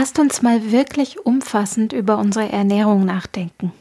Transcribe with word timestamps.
Lasst 0.00 0.20
uns 0.20 0.42
mal 0.42 0.70
wirklich 0.70 1.26
umfassend 1.26 1.92
über 1.92 2.18
unsere 2.18 2.52
Ernährung 2.52 3.04
nachdenken. 3.04 3.72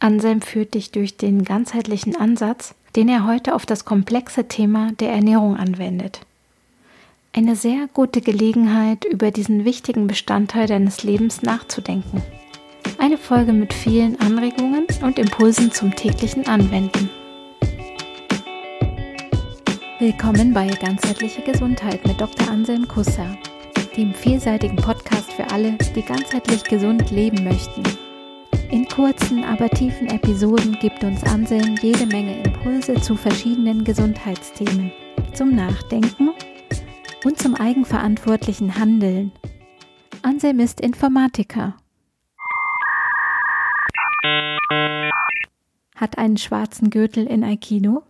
Anselm 0.00 0.40
führt 0.40 0.72
dich 0.72 0.92
durch 0.92 1.18
den 1.18 1.44
ganzheitlichen 1.44 2.16
Ansatz, 2.16 2.74
den 2.96 3.10
er 3.10 3.26
heute 3.26 3.54
auf 3.54 3.66
das 3.66 3.84
komplexe 3.84 4.48
Thema 4.48 4.92
der 4.92 5.10
Ernährung 5.10 5.58
anwendet. 5.58 6.20
Eine 7.34 7.54
sehr 7.54 7.86
gute 7.92 8.22
Gelegenheit, 8.22 9.04
über 9.04 9.30
diesen 9.30 9.66
wichtigen 9.66 10.06
Bestandteil 10.06 10.68
deines 10.68 11.02
Lebens 11.02 11.42
nachzudenken. 11.42 12.22
Eine 12.96 13.18
Folge 13.18 13.52
mit 13.52 13.74
vielen 13.74 14.18
Anregungen 14.22 14.86
und 15.02 15.18
Impulsen 15.18 15.70
zum 15.70 15.94
täglichen 15.94 16.46
Anwenden. 16.46 17.10
Willkommen 19.98 20.54
bei 20.54 20.66
Ganzheitliche 20.68 21.42
Gesundheit 21.42 22.06
mit 22.06 22.18
Dr. 22.18 22.48
Anselm 22.48 22.88
Kusser 22.88 23.36
dem 23.96 24.14
vielseitigen 24.14 24.76
Podcast 24.76 25.32
für 25.32 25.50
alle, 25.50 25.72
die 25.94 26.02
ganzheitlich 26.02 26.64
gesund 26.64 27.10
leben 27.10 27.44
möchten. 27.44 27.82
In 28.70 28.86
kurzen, 28.88 29.44
aber 29.44 29.68
tiefen 29.68 30.08
Episoden 30.08 30.78
gibt 30.80 31.04
uns 31.04 31.22
Anselm 31.24 31.76
jede 31.80 32.06
Menge 32.06 32.42
Impulse 32.42 32.94
zu 32.94 33.16
verschiedenen 33.16 33.84
Gesundheitsthemen, 33.84 34.90
zum 35.32 35.54
Nachdenken 35.54 36.30
und 37.24 37.38
zum 37.38 37.54
eigenverantwortlichen 37.54 38.76
Handeln. 38.78 39.32
Anselm 40.22 40.60
ist 40.60 40.80
Informatiker, 40.80 41.76
hat 45.94 46.18
einen 46.18 46.36
schwarzen 46.36 46.90
Gürtel 46.90 47.26
in 47.26 47.44
Aikido 47.44 48.02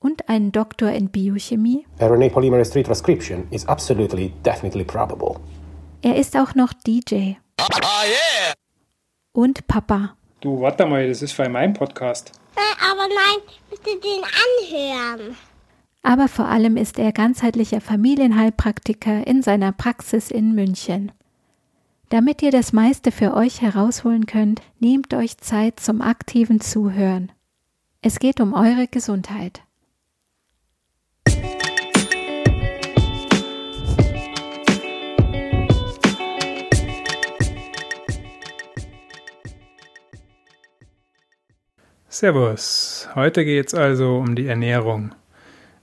und 0.00 0.28
einen 0.28 0.52
Doktor 0.52 0.90
in 0.90 1.08
Biochemie. 1.08 1.86
RNA 2.00 2.28
polymerase 2.28 2.72
3 2.72 2.82
transcription 2.84 3.46
is 3.50 3.66
absolutely 3.66 4.32
definitely 4.44 4.84
probable. 4.84 5.40
Er 6.02 6.16
ist 6.16 6.36
auch 6.36 6.54
noch 6.54 6.72
DJ. 6.72 7.34
Ah, 7.58 8.04
yeah. 8.04 8.54
Und 9.32 9.66
Papa. 9.66 10.16
Du, 10.40 10.60
warte 10.60 10.86
mal, 10.86 11.08
das 11.08 11.22
ist 11.22 11.32
für 11.32 11.48
mein 11.48 11.72
Podcast. 11.72 12.32
Äh, 12.54 12.90
aber 12.90 13.08
nein, 13.08 13.56
bitte 13.70 13.98
den 14.00 14.22
anhören. 14.24 15.36
Aber 16.02 16.28
vor 16.28 16.46
allem 16.46 16.76
ist 16.76 16.98
er 16.98 17.12
ganzheitlicher 17.12 17.80
Familienheilpraktiker 17.80 19.26
in 19.26 19.42
seiner 19.42 19.72
Praxis 19.72 20.30
in 20.30 20.54
München. 20.54 21.12
Damit 22.08 22.40
ihr 22.40 22.50
das 22.50 22.72
meiste 22.72 23.12
für 23.12 23.34
euch 23.34 23.60
herausholen 23.60 24.26
könnt, 24.26 24.62
nehmt 24.78 25.12
euch 25.12 25.36
Zeit 25.38 25.80
zum 25.80 26.00
aktiven 26.00 26.60
Zuhören. 26.60 27.32
Es 28.00 28.18
geht 28.18 28.40
um 28.40 28.54
eure 28.54 28.86
Gesundheit. 28.86 29.62
Servus, 42.20 43.08
heute 43.14 43.44
geht 43.44 43.68
es 43.68 43.74
also 43.74 44.16
um 44.16 44.34
die 44.34 44.48
Ernährung. 44.48 45.14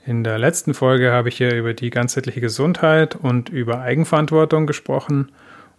In 0.05 0.25
der 0.25 0.38
letzten 0.38 0.73
Folge 0.73 1.14
habe 1.14 1.30
ich 1.30 1.38
hier 1.38 1.55
über 1.55 1.73
die 1.73 1.89
ganzheitliche 1.89 2.42
Gesundheit 2.42 3.16
und 3.16 3.47
über 3.47 3.80
Eigenverantwortung 3.80 4.67
gesprochen 4.67 5.31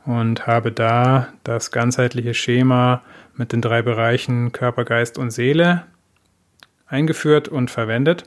und 0.06 0.46
habe 0.46 0.72
da 0.72 1.28
das 1.44 1.72
ganzheitliche 1.72 2.32
Schema 2.32 3.02
mit 3.34 3.52
den 3.52 3.60
drei 3.60 3.82
Bereichen 3.82 4.50
Körper, 4.52 4.86
Geist 4.86 5.18
und 5.18 5.30
Seele 5.30 5.84
eingeführt 6.86 7.48
und 7.48 7.70
verwendet. 7.70 8.24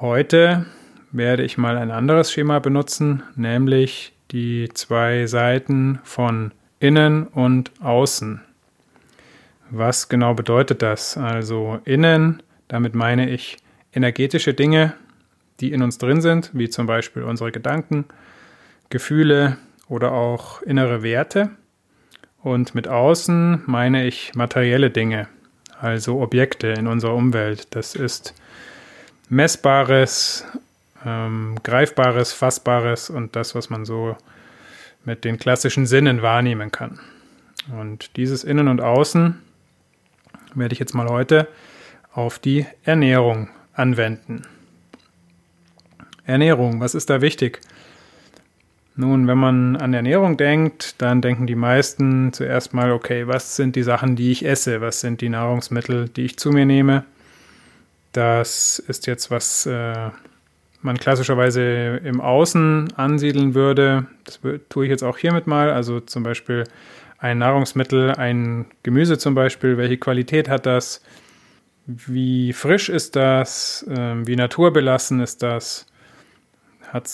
Heute 0.00 0.64
werde 1.12 1.42
ich 1.42 1.58
mal 1.58 1.76
ein 1.76 1.90
anderes 1.90 2.32
Schema 2.32 2.60
benutzen, 2.60 3.22
nämlich 3.34 4.14
die 4.30 4.70
zwei 4.72 5.26
Seiten 5.26 5.98
von 6.02 6.52
innen 6.80 7.26
und 7.26 7.72
außen. 7.82 8.40
Was 9.70 10.08
genau 10.08 10.34
bedeutet 10.34 10.82
das? 10.82 11.16
Also 11.16 11.80
innen, 11.84 12.42
damit 12.68 12.94
meine 12.94 13.30
ich 13.30 13.56
energetische 13.92 14.54
Dinge, 14.54 14.94
die 15.60 15.72
in 15.72 15.82
uns 15.82 15.98
drin 15.98 16.20
sind, 16.20 16.50
wie 16.52 16.68
zum 16.68 16.86
Beispiel 16.86 17.22
unsere 17.22 17.50
Gedanken, 17.50 18.04
Gefühle 18.90 19.56
oder 19.88 20.12
auch 20.12 20.62
innere 20.62 21.02
Werte. 21.02 21.50
Und 22.42 22.74
mit 22.74 22.86
außen 22.86 23.62
meine 23.66 24.06
ich 24.06 24.34
materielle 24.34 24.90
Dinge, 24.90 25.26
also 25.80 26.20
Objekte 26.20 26.68
in 26.68 26.86
unserer 26.86 27.14
Umwelt. 27.14 27.74
Das 27.74 27.96
ist 27.96 28.34
messbares, 29.28 30.46
ähm, 31.04 31.56
greifbares, 31.64 32.32
fassbares 32.32 33.10
und 33.10 33.34
das, 33.34 33.56
was 33.56 33.68
man 33.68 33.84
so 33.84 34.16
mit 35.04 35.24
den 35.24 35.38
klassischen 35.38 35.86
Sinnen 35.86 36.22
wahrnehmen 36.22 36.70
kann. 36.70 37.00
Und 37.72 38.16
dieses 38.16 38.44
Innen 38.44 38.68
und 38.68 38.80
Außen 38.80 39.40
werde 40.58 40.72
ich 40.72 40.78
jetzt 40.78 40.94
mal 40.94 41.08
heute 41.08 41.48
auf 42.12 42.38
die 42.38 42.66
Ernährung 42.84 43.48
anwenden. 43.72 44.42
Ernährung, 46.24 46.80
was 46.80 46.94
ist 46.94 47.10
da 47.10 47.20
wichtig? 47.20 47.60
Nun, 48.96 49.28
wenn 49.28 49.36
man 49.36 49.76
an 49.76 49.92
Ernährung 49.92 50.38
denkt, 50.38 51.00
dann 51.02 51.20
denken 51.20 51.46
die 51.46 51.54
meisten 51.54 52.32
zuerst 52.32 52.72
mal, 52.72 52.92
okay, 52.92 53.26
was 53.26 53.54
sind 53.54 53.76
die 53.76 53.82
Sachen, 53.82 54.16
die 54.16 54.32
ich 54.32 54.44
esse? 54.44 54.80
Was 54.80 55.00
sind 55.00 55.20
die 55.20 55.28
Nahrungsmittel, 55.28 56.08
die 56.08 56.24
ich 56.24 56.38
zu 56.38 56.50
mir 56.50 56.64
nehme? 56.64 57.04
Das 58.12 58.78
ist 58.78 59.06
jetzt 59.06 59.30
was 59.30 59.66
äh, 59.66 60.10
man 60.80 60.96
klassischerweise 60.96 62.00
im 62.04 62.22
Außen 62.22 62.94
ansiedeln 62.96 63.54
würde. 63.54 64.06
Das 64.24 64.40
tue 64.70 64.86
ich 64.86 64.90
jetzt 64.90 65.02
auch 65.02 65.18
hiermit 65.18 65.46
mal. 65.46 65.70
Also 65.70 66.00
zum 66.00 66.22
Beispiel 66.22 66.64
ein 67.18 67.38
Nahrungsmittel, 67.38 68.12
ein 68.12 68.66
Gemüse 68.82 69.18
zum 69.18 69.34
Beispiel, 69.34 69.76
welche 69.76 69.96
Qualität 69.96 70.48
hat 70.48 70.66
das, 70.66 71.02
wie 71.86 72.52
frisch 72.52 72.88
ist 72.88 73.16
das, 73.16 73.86
ähm, 73.88 74.26
wie 74.26 74.36
naturbelassen 74.36 75.20
ist 75.20 75.42
das, 75.42 75.86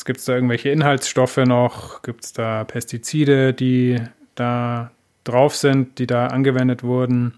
gibt 0.05 0.21
es 0.21 0.27
da 0.27 0.35
irgendwelche 0.35 0.71
Inhaltsstoffe 0.71 1.39
noch, 1.39 2.03
gibt 2.03 2.25
es 2.25 2.33
da 2.33 2.65
Pestizide, 2.65 3.53
die 3.53 4.01
da 4.35 4.91
drauf 5.25 5.55
sind, 5.55 5.99
die 5.99 6.07
da 6.07 6.29
angewendet 6.29 6.83
wurden, 6.83 7.35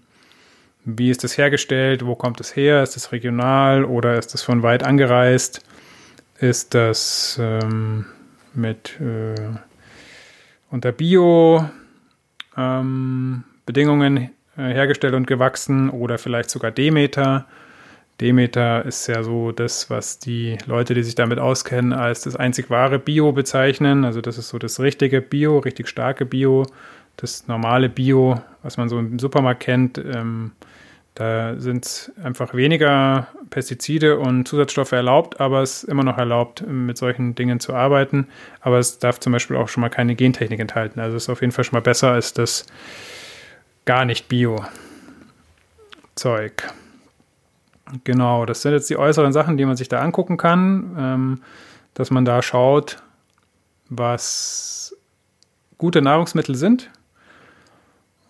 wie 0.85 1.09
ist 1.09 1.23
das 1.23 1.37
hergestellt, 1.37 2.05
wo 2.05 2.15
kommt 2.15 2.39
es 2.39 2.55
her, 2.55 2.83
ist 2.83 2.95
es 2.95 3.11
regional 3.11 3.83
oder 3.83 4.17
ist 4.17 4.33
es 4.35 4.43
von 4.43 4.63
weit 4.63 4.83
angereist, 4.83 5.61
ist 6.39 6.73
das 6.73 7.39
ähm, 7.41 8.05
mit 8.53 8.99
äh, 8.99 9.35
unter 10.69 10.91
Bio 10.91 11.69
ähm, 12.57 13.43
Bedingungen 13.65 14.31
äh, 14.57 14.73
hergestellt 14.73 15.13
und 15.13 15.27
gewachsen 15.27 15.89
oder 15.89 16.17
vielleicht 16.17 16.49
sogar 16.49 16.71
Demeter. 16.71 17.45
Demeter 18.21 18.85
ist 18.85 19.07
ja 19.07 19.23
so 19.23 19.51
das, 19.51 19.89
was 19.89 20.19
die 20.19 20.57
Leute, 20.65 20.93
die 20.93 21.03
sich 21.03 21.15
damit 21.15 21.37
auskennen, 21.37 21.91
als 21.91 22.21
das 22.21 22.35
einzig 22.35 22.69
wahre 22.69 22.97
Bio 22.97 23.33
bezeichnen. 23.33 24.05
Also 24.05 24.21
das 24.21 24.37
ist 24.37 24.49
so 24.49 24.57
das 24.57 24.79
richtige 24.79 25.21
Bio, 25.21 25.59
richtig 25.59 25.89
starke 25.89 26.25
Bio, 26.25 26.65
das 27.17 27.47
normale 27.47 27.89
Bio, 27.89 28.41
was 28.63 28.77
man 28.77 28.87
so 28.87 28.99
im 28.99 29.19
Supermarkt 29.19 29.61
kennt. 29.61 29.97
Ähm, 29.97 30.51
da 31.15 31.57
sind 31.57 32.11
einfach 32.21 32.53
weniger 32.53 33.27
Pestizide 33.49 34.19
und 34.19 34.45
Zusatzstoffe 34.47 34.91
erlaubt, 34.91 35.39
aber 35.39 35.61
es 35.61 35.83
ist 35.83 35.89
immer 35.89 36.03
noch 36.03 36.17
erlaubt, 36.17 36.67
mit 36.67 36.97
solchen 36.97 37.35
Dingen 37.35 37.61
zu 37.61 37.73
arbeiten. 37.73 38.27
Aber 38.59 38.79
es 38.79 38.99
darf 38.99 39.21
zum 39.21 39.31
Beispiel 39.31 39.55
auch 39.55 39.69
schon 39.69 39.79
mal 39.79 39.87
keine 39.89 40.15
Gentechnik 40.15 40.59
enthalten. 40.59 40.99
Also 40.99 41.15
es 41.15 41.23
ist 41.23 41.29
auf 41.29 41.39
jeden 41.39 41.53
Fall 41.53 41.63
schon 41.63 41.77
mal 41.77 41.81
besser 41.81 42.11
als 42.11 42.33
das 42.33 42.65
gar 43.85 44.03
nicht 44.03 44.27
Bio-Zeug. 44.27 44.67
Genau, 48.03 48.45
das 48.45 48.61
sind 48.63 48.73
jetzt 48.73 48.89
die 48.89 48.97
äußeren 48.97 49.31
Sachen, 49.31 49.55
die 49.55 49.63
man 49.63 49.77
sich 49.77 49.87
da 49.87 50.01
angucken 50.01 50.35
kann, 50.35 50.97
ähm, 50.99 51.41
dass 51.93 52.11
man 52.11 52.25
da 52.25 52.41
schaut, 52.41 53.01
was 53.87 54.97
gute 55.77 56.01
Nahrungsmittel 56.01 56.55
sind 56.55 56.89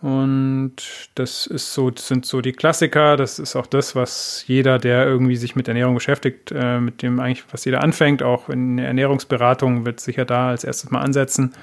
und 0.02 0.76
das 1.14 1.46
ist 1.46 1.72
so, 1.72 1.90
sind 1.94 2.26
so 2.26 2.40
die 2.40 2.52
Klassiker. 2.52 3.16
Das 3.16 3.38
ist 3.38 3.56
auch 3.56 3.66
das, 3.66 3.96
was 3.96 4.44
jeder, 4.46 4.78
der 4.78 5.06
irgendwie 5.06 5.36
sich 5.36 5.56
mit 5.56 5.68
Ernährung 5.68 5.94
beschäftigt, 5.94 6.52
äh, 6.52 6.80
mit 6.80 7.02
dem 7.02 7.18
eigentlich 7.18 7.44
was 7.50 7.64
jeder 7.64 7.82
anfängt, 7.82 8.22
auch 8.22 8.48
in 8.48 8.76
der 8.76 8.88
Ernährungsberatung 8.88 9.86
wird 9.86 10.00
sicher 10.00 10.24
da 10.24 10.48
als 10.48 10.64
erstes 10.64 10.90
mal 10.90 11.00
ansetzen. 11.00 11.54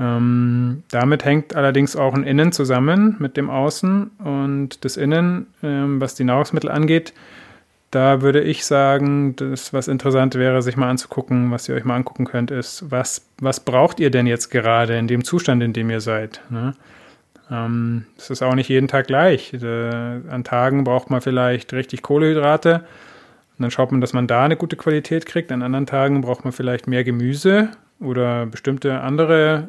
Ähm, 0.00 0.82
damit 0.90 1.24
hängt 1.24 1.54
allerdings 1.54 1.94
auch 1.94 2.14
ein 2.14 2.24
Innen 2.24 2.50
zusammen 2.50 3.16
mit 3.18 3.36
dem 3.36 3.50
Außen 3.50 4.10
und 4.18 4.84
das 4.84 4.96
Innen, 4.96 5.46
ähm, 5.62 6.00
was 6.00 6.14
die 6.14 6.24
Nahrungsmittel 6.24 6.70
angeht, 6.70 7.12
da 7.92 8.22
würde 8.22 8.40
ich 8.40 8.64
sagen, 8.64 9.36
das, 9.36 9.72
was 9.72 9.86
interessant 9.86 10.34
wäre, 10.34 10.62
sich 10.62 10.76
mal 10.76 10.90
anzugucken, 10.90 11.52
was 11.52 11.68
ihr 11.68 11.76
euch 11.76 11.84
mal 11.84 11.94
angucken 11.94 12.24
könnt, 12.24 12.50
ist, 12.50 12.90
was, 12.90 13.28
was 13.38 13.60
braucht 13.60 14.00
ihr 14.00 14.10
denn 14.10 14.26
jetzt 14.26 14.50
gerade 14.50 14.98
in 14.98 15.06
dem 15.06 15.22
Zustand, 15.22 15.62
in 15.62 15.72
dem 15.72 15.90
ihr 15.90 16.00
seid? 16.00 16.40
Ne? 16.50 16.74
Ähm, 17.50 18.06
es 18.16 18.30
ist 18.30 18.42
auch 18.42 18.54
nicht 18.54 18.68
jeden 18.68 18.88
Tag 18.88 19.06
gleich. 19.06 19.52
Äh, 19.52 19.66
an 19.66 20.44
Tagen 20.44 20.84
braucht 20.84 21.10
man 21.10 21.20
vielleicht 21.20 21.72
richtig 21.72 22.02
Kohlehydrate. 22.02 22.84
Und 23.56 23.62
dann 23.62 23.70
schaut 23.70 23.92
man, 23.92 24.00
dass 24.00 24.12
man 24.12 24.26
da 24.26 24.44
eine 24.44 24.56
gute 24.56 24.76
Qualität 24.76 25.26
kriegt. 25.26 25.52
An 25.52 25.62
anderen 25.62 25.86
Tagen 25.86 26.20
braucht 26.20 26.44
man 26.44 26.52
vielleicht 26.52 26.86
mehr 26.86 27.04
Gemüse 27.04 27.68
oder 28.00 28.46
bestimmte 28.46 29.00
andere 29.00 29.68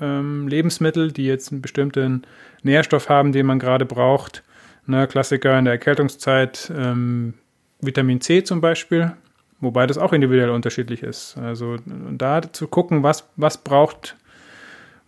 ähm, 0.00 0.48
Lebensmittel, 0.48 1.12
die 1.12 1.26
jetzt 1.26 1.52
einen 1.52 1.62
bestimmten 1.62 2.22
Nährstoff 2.62 3.08
haben, 3.08 3.32
den 3.32 3.46
man 3.46 3.58
gerade 3.58 3.84
braucht. 3.84 4.42
Ne, 4.86 5.06
Klassiker 5.06 5.58
in 5.58 5.66
der 5.66 5.74
Erkältungszeit, 5.74 6.72
ähm, 6.76 7.34
Vitamin 7.80 8.20
C 8.20 8.42
zum 8.42 8.60
Beispiel, 8.60 9.12
wobei 9.60 9.86
das 9.86 9.98
auch 9.98 10.12
individuell 10.12 10.50
unterschiedlich 10.50 11.02
ist. 11.02 11.36
Also 11.38 11.76
da 11.86 12.40
zu 12.50 12.66
gucken, 12.66 13.02
was, 13.02 13.28
was 13.36 13.58
braucht 13.58 14.16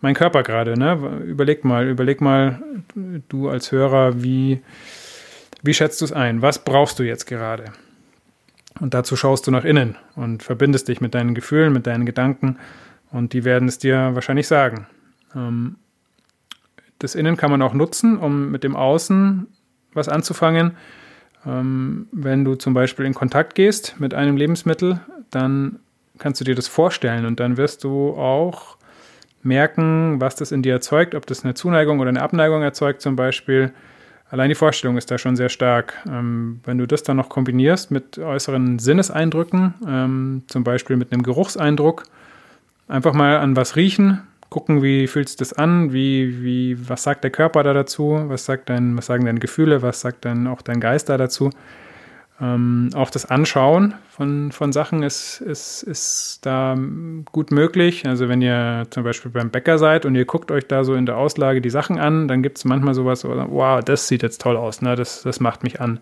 mein 0.03 0.13
Körper 0.13 0.43
gerade. 0.43 0.77
Ne? 0.77 1.23
Überleg 1.25 1.63
mal, 1.63 1.87
überleg 1.87 2.21
mal, 2.21 2.61
du 3.29 3.49
als 3.49 3.71
Hörer, 3.71 4.21
wie, 4.21 4.61
wie 5.63 5.73
schätzt 5.73 6.01
du 6.01 6.05
es 6.05 6.11
ein? 6.11 6.41
Was 6.41 6.63
brauchst 6.63 6.99
du 6.99 7.03
jetzt 7.03 7.25
gerade? 7.25 7.71
Und 8.81 8.93
dazu 8.93 9.15
schaust 9.15 9.47
du 9.47 9.51
nach 9.51 9.63
innen 9.63 9.95
und 10.15 10.43
verbindest 10.43 10.89
dich 10.89 10.99
mit 10.99 11.15
deinen 11.15 11.33
Gefühlen, 11.33 11.71
mit 11.71 11.87
deinen 11.87 12.05
Gedanken 12.05 12.57
und 13.11 13.31
die 13.31 13.45
werden 13.45 13.67
es 13.67 13.77
dir 13.77 14.11
wahrscheinlich 14.13 14.47
sagen. 14.47 14.87
Ähm, 15.35 15.77
das 16.99 17.15
Innen 17.15 17.37
kann 17.37 17.51
man 17.51 17.61
auch 17.61 17.73
nutzen, 17.73 18.17
um 18.17 18.51
mit 18.51 18.63
dem 18.63 18.75
Außen 18.75 19.47
was 19.93 20.09
anzufangen. 20.09 20.75
Ähm, 21.45 22.07
wenn 22.11 22.43
du 22.43 22.55
zum 22.55 22.73
Beispiel 22.73 23.05
in 23.05 23.13
Kontakt 23.13 23.55
gehst 23.55 23.99
mit 23.99 24.13
einem 24.13 24.35
Lebensmittel, 24.35 24.99
dann 25.31 25.79
kannst 26.17 26.41
du 26.41 26.45
dir 26.45 26.55
das 26.55 26.67
vorstellen 26.67 27.25
und 27.25 27.39
dann 27.39 27.55
wirst 27.55 27.83
du 27.85 28.09
auch 28.11 28.77
merken, 29.45 30.19
was 30.19 30.35
das 30.35 30.51
in 30.51 30.61
dir 30.61 30.73
erzeugt, 30.73 31.15
ob 31.15 31.25
das 31.25 31.43
eine 31.43 31.53
Zuneigung 31.53 31.99
oder 31.99 32.09
eine 32.09 32.21
Abneigung 32.21 32.61
erzeugt 32.61 33.01
zum 33.01 33.15
Beispiel. 33.15 33.71
Allein 34.29 34.49
die 34.49 34.55
Vorstellung 34.55 34.97
ist 34.97 35.11
da 35.11 35.17
schon 35.17 35.35
sehr 35.35 35.49
stark. 35.49 35.93
Ähm, 36.07 36.59
wenn 36.63 36.77
du 36.77 36.87
das 36.87 37.03
dann 37.03 37.17
noch 37.17 37.29
kombinierst 37.29 37.91
mit 37.91 38.17
äußeren 38.17 38.79
Sinneseindrücken, 38.79 39.75
ähm, 39.87 40.43
zum 40.47 40.63
Beispiel 40.63 40.95
mit 40.95 41.13
einem 41.13 41.23
Geruchseindruck, 41.23 42.05
einfach 42.87 43.13
mal 43.13 43.37
an 43.37 43.55
was 43.55 43.75
riechen, 43.75 44.23
gucken, 44.49 44.83
wie 44.83 45.07
fühlt 45.07 45.27
es 45.27 45.35
das 45.35 45.53
an, 45.53 45.93
wie, 45.93 46.43
wie, 46.43 46.89
was 46.89 47.03
sagt 47.03 47.23
der 47.23 47.31
Körper 47.31 47.63
da 47.63 47.73
dazu, 47.73 48.23
was 48.27 48.45
sagt 48.45 48.69
dein, 48.69 48.95
was 48.97 49.07
sagen 49.07 49.25
deine 49.25 49.39
Gefühle, 49.39 49.81
was 49.81 50.01
sagt 50.01 50.25
dann 50.25 50.47
auch 50.47 50.61
dein 50.61 50.79
Geist 50.79 51.09
da 51.09 51.17
dazu. 51.17 51.49
Ähm, 52.43 52.89
auch 52.93 53.09
das 53.09 53.25
Anschauen 53.25 53.93
von, 54.09 54.51
von 54.51 54.73
Sachen 54.73 55.01
ist, 55.01 55.39
ist, 55.39 55.81
ist 55.83 56.39
da 56.45 56.77
gut 57.31 57.51
möglich. 57.51 58.05
Also 58.05 58.27
wenn 58.27 58.41
ihr 58.41 58.85
zum 58.89 59.03
Beispiel 59.03 59.31
beim 59.31 59.49
Bäcker 59.49 59.77
seid 59.77 60.05
und 60.05 60.15
ihr 60.15 60.25
guckt 60.25 60.51
euch 60.51 60.67
da 60.67 60.83
so 60.83 60.93
in 60.93 61.05
der 61.05 61.15
Auslage 61.15 61.61
die 61.61 61.69
Sachen 61.69 61.99
an, 61.99 62.27
dann 62.27 62.43
gibt 62.43 62.57
es 62.57 62.65
manchmal 62.65 62.95
sowas, 62.95 63.23
wow, 63.23 63.81
das 63.81 64.09
sieht 64.09 64.23
jetzt 64.23 64.41
toll 64.41 64.57
aus, 64.57 64.81
ne? 64.81 64.97
das, 64.97 65.21
das 65.21 65.39
macht 65.39 65.63
mich 65.63 65.79
an. 65.79 65.99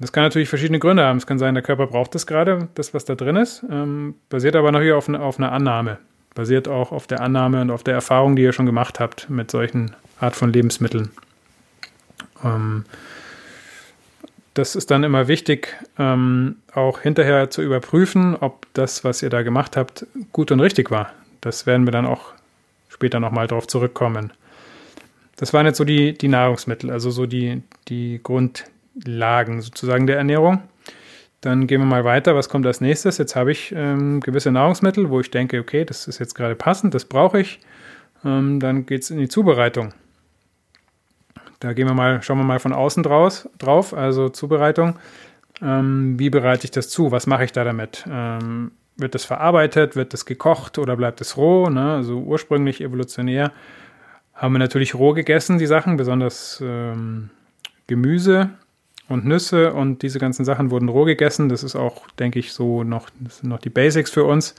Das 0.00 0.10
kann 0.10 0.24
natürlich 0.24 0.48
verschiedene 0.48 0.80
Gründe 0.80 1.04
haben. 1.04 1.18
Es 1.18 1.26
kann 1.28 1.38
sein, 1.38 1.54
der 1.54 1.62
Körper 1.62 1.86
braucht 1.86 2.16
das 2.16 2.26
gerade, 2.26 2.68
das, 2.74 2.92
was 2.92 3.04
da 3.04 3.14
drin 3.14 3.36
ist, 3.36 3.64
ähm, 3.70 4.16
basiert 4.28 4.56
aber 4.56 4.72
natürlich 4.72 4.94
auf, 4.94 5.08
auf 5.08 5.38
einer 5.38 5.52
Annahme. 5.52 5.98
Basiert 6.34 6.66
auch 6.66 6.90
auf 6.90 7.06
der 7.06 7.20
Annahme 7.20 7.60
und 7.60 7.70
auf 7.70 7.84
der 7.84 7.94
Erfahrung, 7.94 8.34
die 8.34 8.42
ihr 8.42 8.52
schon 8.52 8.66
gemacht 8.66 8.98
habt 8.98 9.30
mit 9.30 9.52
solchen 9.52 9.94
Art 10.18 10.34
von 10.34 10.52
Lebensmitteln. 10.52 11.10
Ähm, 12.42 12.84
das 14.54 14.76
ist 14.76 14.90
dann 14.90 15.04
immer 15.04 15.28
wichtig, 15.28 15.76
ähm, 15.98 16.56
auch 16.74 17.00
hinterher 17.00 17.50
zu 17.50 17.62
überprüfen, 17.62 18.36
ob 18.36 18.66
das, 18.74 19.04
was 19.04 19.22
ihr 19.22 19.30
da 19.30 19.42
gemacht 19.42 19.76
habt, 19.76 20.06
gut 20.32 20.50
und 20.50 20.60
richtig 20.60 20.90
war. 20.90 21.12
Das 21.40 21.66
werden 21.66 21.86
wir 21.86 21.92
dann 21.92 22.06
auch 22.06 22.32
später 22.88 23.18
nochmal 23.18 23.46
darauf 23.46 23.66
zurückkommen. 23.66 24.32
Das 25.36 25.52
waren 25.52 25.66
jetzt 25.66 25.78
so 25.78 25.84
die, 25.84 26.12
die 26.12 26.28
Nahrungsmittel, 26.28 26.90
also 26.90 27.10
so 27.10 27.26
die, 27.26 27.62
die 27.88 28.20
Grundlagen 28.22 29.62
sozusagen 29.62 30.06
der 30.06 30.18
Ernährung. 30.18 30.62
Dann 31.40 31.66
gehen 31.66 31.80
wir 31.80 31.86
mal 31.86 32.04
weiter. 32.04 32.36
Was 32.36 32.48
kommt 32.48 32.66
als 32.66 32.80
nächstes? 32.80 33.18
Jetzt 33.18 33.34
habe 33.34 33.50
ich 33.50 33.72
ähm, 33.74 34.20
gewisse 34.20 34.52
Nahrungsmittel, 34.52 35.10
wo 35.10 35.18
ich 35.18 35.30
denke, 35.30 35.58
okay, 35.58 35.84
das 35.84 36.06
ist 36.06 36.20
jetzt 36.20 36.34
gerade 36.34 36.54
passend, 36.54 36.94
das 36.94 37.04
brauche 37.06 37.40
ich. 37.40 37.58
Ähm, 38.24 38.60
dann 38.60 38.86
geht 38.86 39.02
es 39.02 39.10
in 39.10 39.18
die 39.18 39.28
Zubereitung. 39.28 39.92
Da 41.62 41.74
gehen 41.74 41.86
wir 41.86 41.94
mal, 41.94 42.20
schauen 42.22 42.38
wir 42.38 42.44
mal 42.44 42.58
von 42.58 42.72
außen 42.72 43.04
draus, 43.04 43.48
drauf, 43.56 43.94
also 43.94 44.28
Zubereitung. 44.28 44.98
Ähm, 45.62 46.18
wie 46.18 46.28
bereite 46.28 46.64
ich 46.64 46.72
das 46.72 46.88
zu? 46.88 47.12
Was 47.12 47.28
mache 47.28 47.44
ich 47.44 47.52
da 47.52 47.62
damit? 47.62 48.04
Ähm, 48.10 48.72
wird 48.96 49.14
das 49.14 49.24
verarbeitet? 49.24 49.94
Wird 49.94 50.12
das 50.12 50.26
gekocht 50.26 50.78
oder 50.78 50.96
bleibt 50.96 51.20
es 51.20 51.36
roh? 51.36 51.70
Ne? 51.70 51.92
Also 51.92 52.18
ursprünglich 52.18 52.80
evolutionär 52.80 53.52
haben 54.34 54.54
wir 54.54 54.58
natürlich 54.58 54.96
roh 54.96 55.12
gegessen, 55.12 55.58
die 55.58 55.66
Sachen, 55.66 55.96
besonders 55.96 56.60
ähm, 56.66 57.30
Gemüse 57.86 58.50
und 59.08 59.24
Nüsse 59.24 59.72
und 59.72 60.02
diese 60.02 60.18
ganzen 60.18 60.44
Sachen 60.44 60.72
wurden 60.72 60.88
roh 60.88 61.04
gegessen. 61.04 61.48
Das 61.48 61.62
ist 61.62 61.76
auch, 61.76 62.08
denke 62.18 62.40
ich, 62.40 62.52
so 62.52 62.82
noch, 62.82 63.06
noch 63.42 63.60
die 63.60 63.70
Basics 63.70 64.10
für 64.10 64.24
uns. 64.24 64.56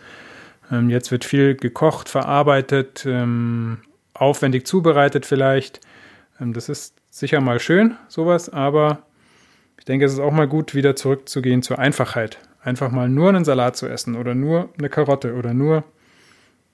Ähm, 0.72 0.90
jetzt 0.90 1.12
wird 1.12 1.26
viel 1.26 1.56
gekocht, 1.56 2.08
verarbeitet, 2.08 3.06
ähm, 3.06 3.80
aufwendig 4.14 4.66
zubereitet 4.66 5.26
vielleicht. 5.26 5.82
Ähm, 6.40 6.54
das 6.54 6.70
ist 6.70 6.96
sicher 7.10 7.42
mal 7.42 7.60
schön, 7.60 7.96
sowas, 8.08 8.50
aber 8.50 9.04
ich 9.78 9.86
denke, 9.86 10.06
es 10.06 10.14
ist 10.14 10.20
auch 10.20 10.32
mal 10.32 10.48
gut, 10.48 10.76
wieder 10.76 10.96
zurückzugehen 10.96 11.62
zur 11.62 11.80
Einfachheit. 11.80 12.38
Einfach 12.64 12.92
mal 12.92 13.10
nur 13.10 13.30
einen 13.30 13.44
Salat 13.44 13.76
zu 13.76 13.88
essen 13.88 14.16
oder 14.16 14.34
nur 14.34 14.70
eine 14.78 14.90
Karotte 14.90 15.34
oder 15.36 15.54
nur, 15.54 15.84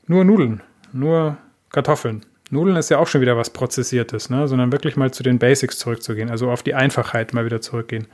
nur 0.07 0.23
Nudeln, 0.23 0.61
nur 0.94 1.38
Kartoffeln. 1.71 2.25
Nudeln 2.51 2.77
ist 2.77 2.89
ja 2.89 2.97
auch 2.97 3.07
schon 3.07 3.21
wieder 3.21 3.38
was 3.38 3.50
Prozessiertes, 3.51 4.29
ne? 4.29 4.47
sondern 4.47 4.71
wirklich 4.71 4.95
mal 4.95 5.11
zu 5.11 5.23
den 5.23 5.39
Basics 5.39 5.77
zurückzugehen, 5.77 6.29
also 6.29 6.51
auf 6.51 6.63
die 6.63 6.75
Einfachheit 6.75 7.33
mal 7.33 7.45
wieder 7.45 7.62
zurückgehen. 7.62 8.07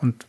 Und 0.00 0.26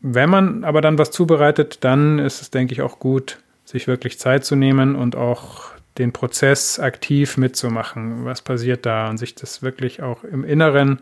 wenn 0.00 0.30
man 0.30 0.64
aber 0.64 0.80
dann 0.80 0.98
was 0.98 1.10
zubereitet, 1.10 1.78
dann 1.82 2.18
ist 2.18 2.42
es, 2.42 2.50
denke 2.50 2.72
ich, 2.72 2.82
auch 2.82 2.98
gut, 2.98 3.38
sich 3.64 3.86
wirklich 3.86 4.18
Zeit 4.18 4.44
zu 4.44 4.56
nehmen 4.56 4.96
und 4.96 5.16
auch 5.16 5.70
den 5.98 6.12
Prozess 6.12 6.78
aktiv 6.78 7.36
mitzumachen. 7.36 8.24
Was 8.24 8.42
passiert 8.42 8.86
da? 8.86 9.08
Und 9.08 9.18
sich 9.18 9.34
das 9.34 9.62
wirklich 9.62 10.02
auch 10.02 10.24
im 10.24 10.44
Inneren 10.44 11.00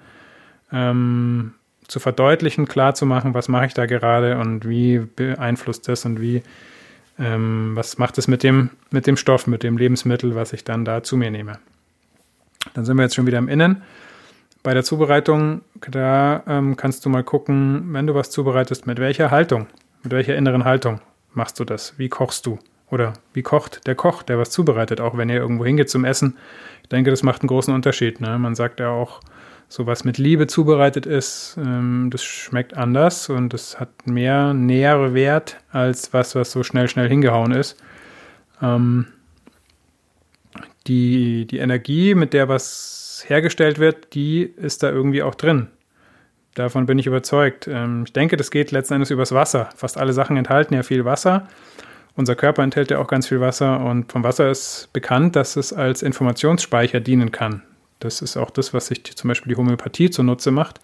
ähm, 0.73 1.55
zu 1.87 2.01
verdeutlichen, 2.01 2.67
klar 2.67 2.95
zu 2.95 3.07
machen, 3.07 3.35
was 3.35 3.49
mache 3.49 3.67
ich 3.67 3.75
da 3.75 3.87
gerade 3.87 4.39
und 4.39 4.69
wie 4.69 4.99
beeinflusst 4.99 5.89
das 5.89 6.05
und 6.05 6.21
wie, 6.21 6.43
ähm, 7.19 7.73
was 7.75 7.99
macht 7.99 8.19
es 8.19 8.29
mit 8.29 8.43
dem, 8.43 8.71
mit 8.91 9.07
dem 9.07 9.17
Stoff, 9.17 9.47
mit 9.47 9.63
dem 9.63 9.77
Lebensmittel, 9.77 10.35
was 10.35 10.53
ich 10.53 10.65
dann 10.65 10.85
da 10.85 11.03
zu 11.03 11.17
mir 11.17 11.31
nehme. 11.31 11.59
Dann 12.75 12.85
sind 12.85 12.97
wir 12.97 13.03
jetzt 13.03 13.15
schon 13.15 13.27
wieder 13.27 13.39
im 13.39 13.49
Innen. 13.49 13.83
Bei 14.63 14.75
der 14.75 14.85
Zubereitung, 14.85 15.63
da 15.91 16.43
ähm, 16.47 16.77
kannst 16.77 17.05
du 17.05 17.09
mal 17.09 17.25
gucken, 17.25 17.93
wenn 17.93 18.07
du 18.07 18.15
was 18.15 18.31
zubereitest, 18.31 18.87
mit 18.87 18.99
welcher 18.99 19.31
Haltung, 19.31 19.67
mit 20.03 20.13
welcher 20.13 20.37
inneren 20.37 20.65
Haltung 20.65 21.01
machst 21.33 21.59
du 21.59 21.65
das? 21.65 21.99
Wie 21.99 22.09
kochst 22.09 22.47
du? 22.47 22.59
Oder 22.91 23.13
wie 23.33 23.43
kocht 23.43 23.87
der 23.87 23.95
Koch, 23.95 24.23
der 24.23 24.39
was 24.39 24.51
zubereitet, 24.51 25.01
auch 25.01 25.17
wenn 25.17 25.31
er 25.31 25.41
irgendwo 25.41 25.65
hingeht 25.65 25.91
zum 25.91 26.05
Essen. 26.05 26.37
Ich 26.83 26.89
denke, 26.89 27.11
das 27.11 27.23
macht 27.23 27.43
einen 27.43 27.49
großen 27.49 27.73
Unterschied. 27.73 28.21
Ne? 28.21 28.39
Man 28.39 28.55
sagt 28.55 28.81
ja 28.81 28.91
auch, 28.91 29.21
so 29.69 29.87
was 29.87 30.03
mit 30.03 30.19
Liebe 30.19 30.49
zubereitet 30.49 31.07
ist, 31.07 31.57
ähm, 31.57 32.09
das 32.11 32.25
schmeckt 32.25 32.77
anders 32.77 33.29
und 33.29 33.53
das 33.53 33.79
hat 33.79 33.91
mehr 34.05 34.53
nähere 34.53 35.15
Wert 35.15 35.59
als 35.71 36.13
was, 36.13 36.35
was 36.35 36.51
so 36.51 36.65
schnell, 36.65 36.89
schnell 36.89 37.09
hingehauen 37.09 37.53
ist. 37.53 37.77
Ähm, 38.61 39.07
die, 40.89 41.47
die 41.47 41.59
Energie, 41.59 42.17
mit 42.17 42.33
der 42.33 42.49
was 42.49 43.25
hergestellt 43.29 43.79
wird, 43.79 44.15
die 44.15 44.43
ist 44.43 44.83
da 44.83 44.91
irgendwie 44.91 45.23
auch 45.23 45.37
drin. 45.37 45.69
Davon 46.55 46.87
bin 46.87 46.99
ich 46.99 47.07
überzeugt. 47.07 47.69
Ähm, 47.69 48.03
ich 48.07 48.13
denke, 48.13 48.37
das 48.37 48.51
geht 48.51 48.73
letzten 48.73 48.95
Endes 48.95 49.11
übers 49.11 49.33
Wasser. 49.33 49.69
Fast 49.77 49.99
alle 49.99 50.13
Sachen 50.13 50.37
enthalten 50.37 50.75
ja 50.75 50.83
viel 50.83 51.05
Wasser. 51.05 51.47
Unser 52.17 52.35
Körper 52.35 52.63
enthält 52.63 52.91
ja 52.91 52.99
auch 52.99 53.07
ganz 53.07 53.29
viel 53.29 53.41
Wasser 53.41 53.81
und 53.81 54.11
vom 54.11 54.25
Wasser 54.25 54.51
ist 54.51 54.89
bekannt, 54.93 55.37
dass 55.37 55.57
es 55.57 55.73
als 55.73 56.03
Informationsspeicher 56.03 57.01
dienen 57.01 57.33
kann. 57.33 57.63
Das 58.01 58.23
ist 58.23 58.37
auch 58.37 58.51
das, 58.51 58.75
was 58.75 58.87
sich 58.87 59.05
zum 59.17 59.29
Beispiel 59.29 59.53
die 59.53 59.57
Homöopathie 59.57 60.11
zunutze 60.11 60.51
macht. 60.51 60.81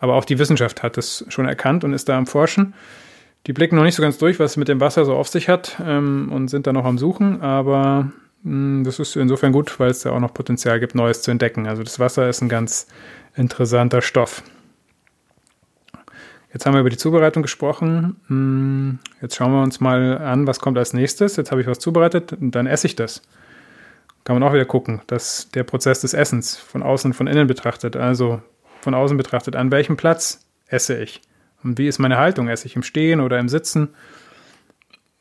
Aber 0.00 0.14
auch 0.14 0.24
die 0.24 0.38
Wissenschaft 0.38 0.82
hat 0.82 0.96
das 0.96 1.24
schon 1.28 1.46
erkannt 1.46 1.84
und 1.84 1.92
ist 1.92 2.08
da 2.08 2.18
am 2.18 2.26
Forschen. 2.26 2.74
Die 3.46 3.52
blicken 3.52 3.76
noch 3.76 3.84
nicht 3.84 3.94
so 3.94 4.02
ganz 4.02 4.18
durch, 4.18 4.38
was 4.38 4.52
es 4.52 4.56
mit 4.56 4.68
dem 4.68 4.80
Wasser 4.80 5.04
so 5.04 5.14
auf 5.14 5.28
sich 5.28 5.48
hat 5.48 5.76
ähm, 5.84 6.30
und 6.32 6.48
sind 6.48 6.66
da 6.66 6.72
noch 6.72 6.84
am 6.84 6.98
Suchen. 6.98 7.40
Aber 7.40 8.10
mh, 8.42 8.52
hm, 8.52 8.84
das 8.84 8.98
ist 8.98 9.16
insofern 9.16 9.52
gut, 9.52 9.78
weil 9.80 9.90
es 9.90 10.00
da 10.00 10.10
auch 10.10 10.20
noch 10.20 10.34
Potenzial 10.34 10.80
gibt, 10.80 10.94
Neues 10.94 11.22
zu 11.22 11.30
entdecken. 11.30 11.66
Also 11.66 11.82
das 11.82 11.98
Wasser 11.98 12.28
ist 12.28 12.42
ein 12.42 12.48
ganz 12.48 12.86
interessanter 13.34 14.02
Stoff. 14.02 14.42
Jetzt 16.52 16.66
haben 16.66 16.74
wir 16.74 16.80
über 16.80 16.90
die 16.90 16.96
Zubereitung 16.96 17.42
gesprochen. 17.42 18.16
Hm, 18.26 18.98
jetzt 19.22 19.36
schauen 19.36 19.52
wir 19.52 19.62
uns 19.62 19.80
mal 19.80 20.18
an, 20.18 20.46
was 20.46 20.58
kommt 20.58 20.78
als 20.78 20.92
nächstes. 20.92 21.36
Jetzt 21.36 21.50
habe 21.50 21.60
ich 21.60 21.66
was 21.66 21.78
zubereitet 21.78 22.32
und 22.32 22.52
dann 22.52 22.66
esse 22.66 22.86
ich 22.86 22.96
das. 22.96 23.22
Kann 24.24 24.38
man 24.38 24.42
auch 24.42 24.52
wieder 24.52 24.64
gucken, 24.64 25.00
dass 25.06 25.50
der 25.50 25.64
Prozess 25.64 26.00
des 26.00 26.12
Essens 26.12 26.56
von 26.56 26.82
außen 26.82 27.10
und 27.10 27.14
von 27.14 27.26
innen 27.26 27.46
betrachtet, 27.46 27.96
also 27.96 28.42
von 28.80 28.94
außen 28.94 29.16
betrachtet, 29.16 29.56
an 29.56 29.70
welchem 29.70 29.96
Platz 29.96 30.46
esse 30.66 31.00
ich? 31.00 31.22
Und 31.62 31.78
wie 31.78 31.86
ist 31.86 31.98
meine 31.98 32.18
Haltung? 32.18 32.48
Esse 32.48 32.66
ich 32.66 32.76
im 32.76 32.82
Stehen 32.82 33.20
oder 33.20 33.38
im 33.38 33.48
Sitzen? 33.48 33.90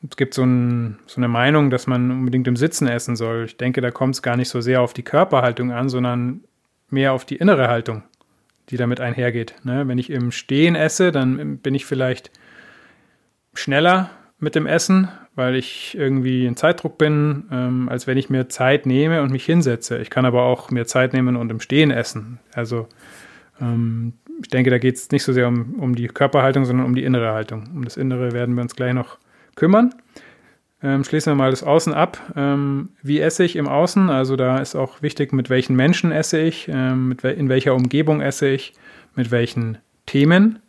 Es 0.10 0.16
gibt 0.16 0.34
so, 0.34 0.44
ein, 0.44 1.00
so 1.06 1.18
eine 1.18 1.28
Meinung, 1.28 1.70
dass 1.70 1.86
man 1.86 2.10
unbedingt 2.10 2.48
im 2.48 2.56
Sitzen 2.56 2.88
essen 2.88 3.16
soll. 3.16 3.46
Ich 3.46 3.58
denke, 3.58 3.82
da 3.82 3.92
kommt 3.92 4.16
es 4.16 4.22
gar 4.22 4.38
nicht 4.38 4.50
so 4.50 4.62
sehr 4.62 4.82
auf 4.82 4.94
die 4.94 5.04
Körperhaltung 5.04 5.72
an, 5.72 5.90
sondern 5.90 6.42
mehr 6.90 7.14
auf 7.14 7.26
die 7.26 7.36
innere 7.36 7.68
Haltung 7.68 8.04
die 8.70 8.78
damit 8.78 9.00
einhergeht. 9.00 9.56
Ne? 9.64 9.88
Wenn 9.88 9.98
ich 9.98 10.10
im 10.10 10.32
Stehen 10.32 10.76
esse, 10.76 11.12
dann 11.12 11.58
bin 11.58 11.76
ich 11.76 11.86
vielleicht 11.86 12.32
schneller 13.54 14.12
mit 14.40 14.56
dem 14.56 14.68
Essen, 14.68 15.10
weil 15.36 15.56
ich 15.56 15.96
irgendwie 15.98 16.46
in 16.46 16.56
Zeitdruck 16.56 16.98
bin, 16.98 17.46
ähm, 17.52 17.90
als 17.90 18.08
wenn 18.08 18.18
ich 18.18 18.30
mir 18.30 18.48
Zeit 18.50 18.86
nehme 18.86 19.22
und 19.22 19.32
mich 19.32 19.46
hinsetze. 19.46 19.98
Ich 20.00 20.10
kann 20.10 20.26
aber 20.26 20.44
auch 20.44 20.72
mir 20.72 20.86
Zeit 20.86 21.14
nehmen 21.14 21.36
und 21.36 21.52
im 21.52 21.60
Stehen 21.60 21.92
essen. 21.92 22.40
Also 22.54 22.88
ähm, 23.60 24.14
ich 24.42 24.50
denke, 24.50 24.70
da 24.70 24.78
geht 24.78 24.96
es 24.96 25.12
nicht 25.12 25.24
so 25.24 25.34
sehr 25.34 25.48
um, 25.48 25.76
um 25.76 25.96
die 25.96 26.08
Körperhaltung, 26.08 26.66
sondern 26.66 26.86
um 26.86 26.96
die 26.96 27.04
innere 27.04 27.34
Haltung. 27.34 27.70
Um 27.74 27.84
das 27.84 27.98
Innere 27.98 28.32
werden 28.32 28.56
wir 28.56 28.62
uns 28.62 28.76
gleich 28.76 28.94
noch 28.94 29.18
kümmern. 29.56 29.94
Ähm, 30.82 31.04
schließen 31.04 31.32
wir 31.32 31.36
mal 31.36 31.52
das 31.52 31.64
Außen 31.64 31.94
ab. 31.94 32.20
Ähm, 32.36 32.90
wie 33.02 33.20
esse 33.20 33.44
ich 33.44 33.56
im 33.56 33.68
Außen? 33.68 34.10
Also 34.10 34.36
da 34.36 34.60
ist 34.60 34.76
auch 34.76 35.02
wichtig, 35.02 35.34
mit 35.34 35.50
welchen 35.50 35.76
Menschen 35.76 36.12
esse 36.12 36.40
ich, 36.40 36.70
ähm, 36.70 37.10
mit 37.10 37.24
we 37.24 37.32
in 37.32 37.50
welcher 37.50 37.76
Umgebung 37.76 38.22
esse 38.22 38.48
ich, 38.48 38.74
mit 39.16 39.32
welchen 39.32 39.78
Themen 40.06 40.60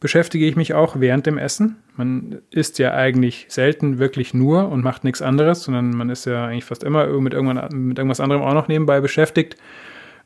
beschäftige 0.00 0.46
ich 0.46 0.54
mich 0.54 0.74
auch 0.74 1.00
während 1.00 1.26
dem 1.26 1.38
Essen. 1.38 1.76
Man 1.96 2.38
isst 2.50 2.78
ja 2.78 2.92
eigentlich 2.92 3.46
selten 3.48 3.98
wirklich 3.98 4.32
nur 4.32 4.68
und 4.68 4.84
macht 4.84 5.02
nichts 5.02 5.22
anderes, 5.22 5.64
sondern 5.64 5.90
man 5.90 6.10
ist 6.10 6.24
ja 6.24 6.46
eigentlich 6.46 6.64
fast 6.64 6.84
immer 6.84 7.06
mit, 7.06 7.34
mit 7.34 7.98
irgendwas 7.98 8.20
anderem 8.20 8.42
auch 8.42 8.54
noch 8.54 8.68
nebenbei 8.68 9.00
beschäftigt. 9.00 9.56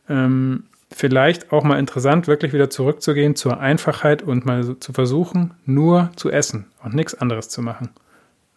Ähm, 0.09 0.65
vielleicht 0.91 1.53
auch 1.53 1.65
mal 1.65 1.79
interessant, 1.79 2.27
wirklich 2.27 2.53
wieder 2.53 2.69
zurückzugehen 2.69 3.35
zur 3.35 3.61
Einfachheit 3.61 4.23
und 4.23 4.45
mal 4.45 4.79
zu 4.79 4.93
versuchen, 4.93 5.55
nur 5.65 6.11
zu 6.17 6.31
essen 6.31 6.67
und 6.85 6.95
nichts 6.95 7.15
anderes 7.15 7.49
zu 7.49 7.63
machen. 7.63 7.91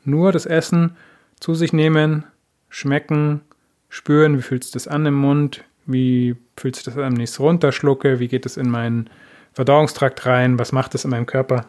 Nur 0.06 0.32
das 0.32 0.46
Essen 0.46 0.96
zu 1.40 1.56
sich 1.56 1.74
nehmen, 1.74 2.24
schmecken, 2.70 3.42
spüren, 3.90 4.38
wie 4.38 4.42
fühlt 4.42 4.64
sich 4.64 4.74
das 4.74 4.88
an 4.88 5.06
im 5.06 5.16
Mund, 5.16 5.64
wie 5.86 6.36
fühlt 6.56 6.76
sich 6.76 6.86
das 6.86 6.98
an, 6.98 7.14
wenn 7.14 7.24
ich 7.24 7.32
es 7.32 7.40
runterschlucke, 7.40 8.20
wie 8.20 8.28
geht 8.28 8.46
es 8.46 8.58
in 8.58 8.70
meinen 8.70 9.10
Verdauungstrakt 9.54 10.26
rein, 10.26 10.60
was 10.60 10.72
macht 10.72 10.96
es 10.96 11.06
in 11.06 11.12
meinem 11.12 11.26
Körper. 11.26 11.66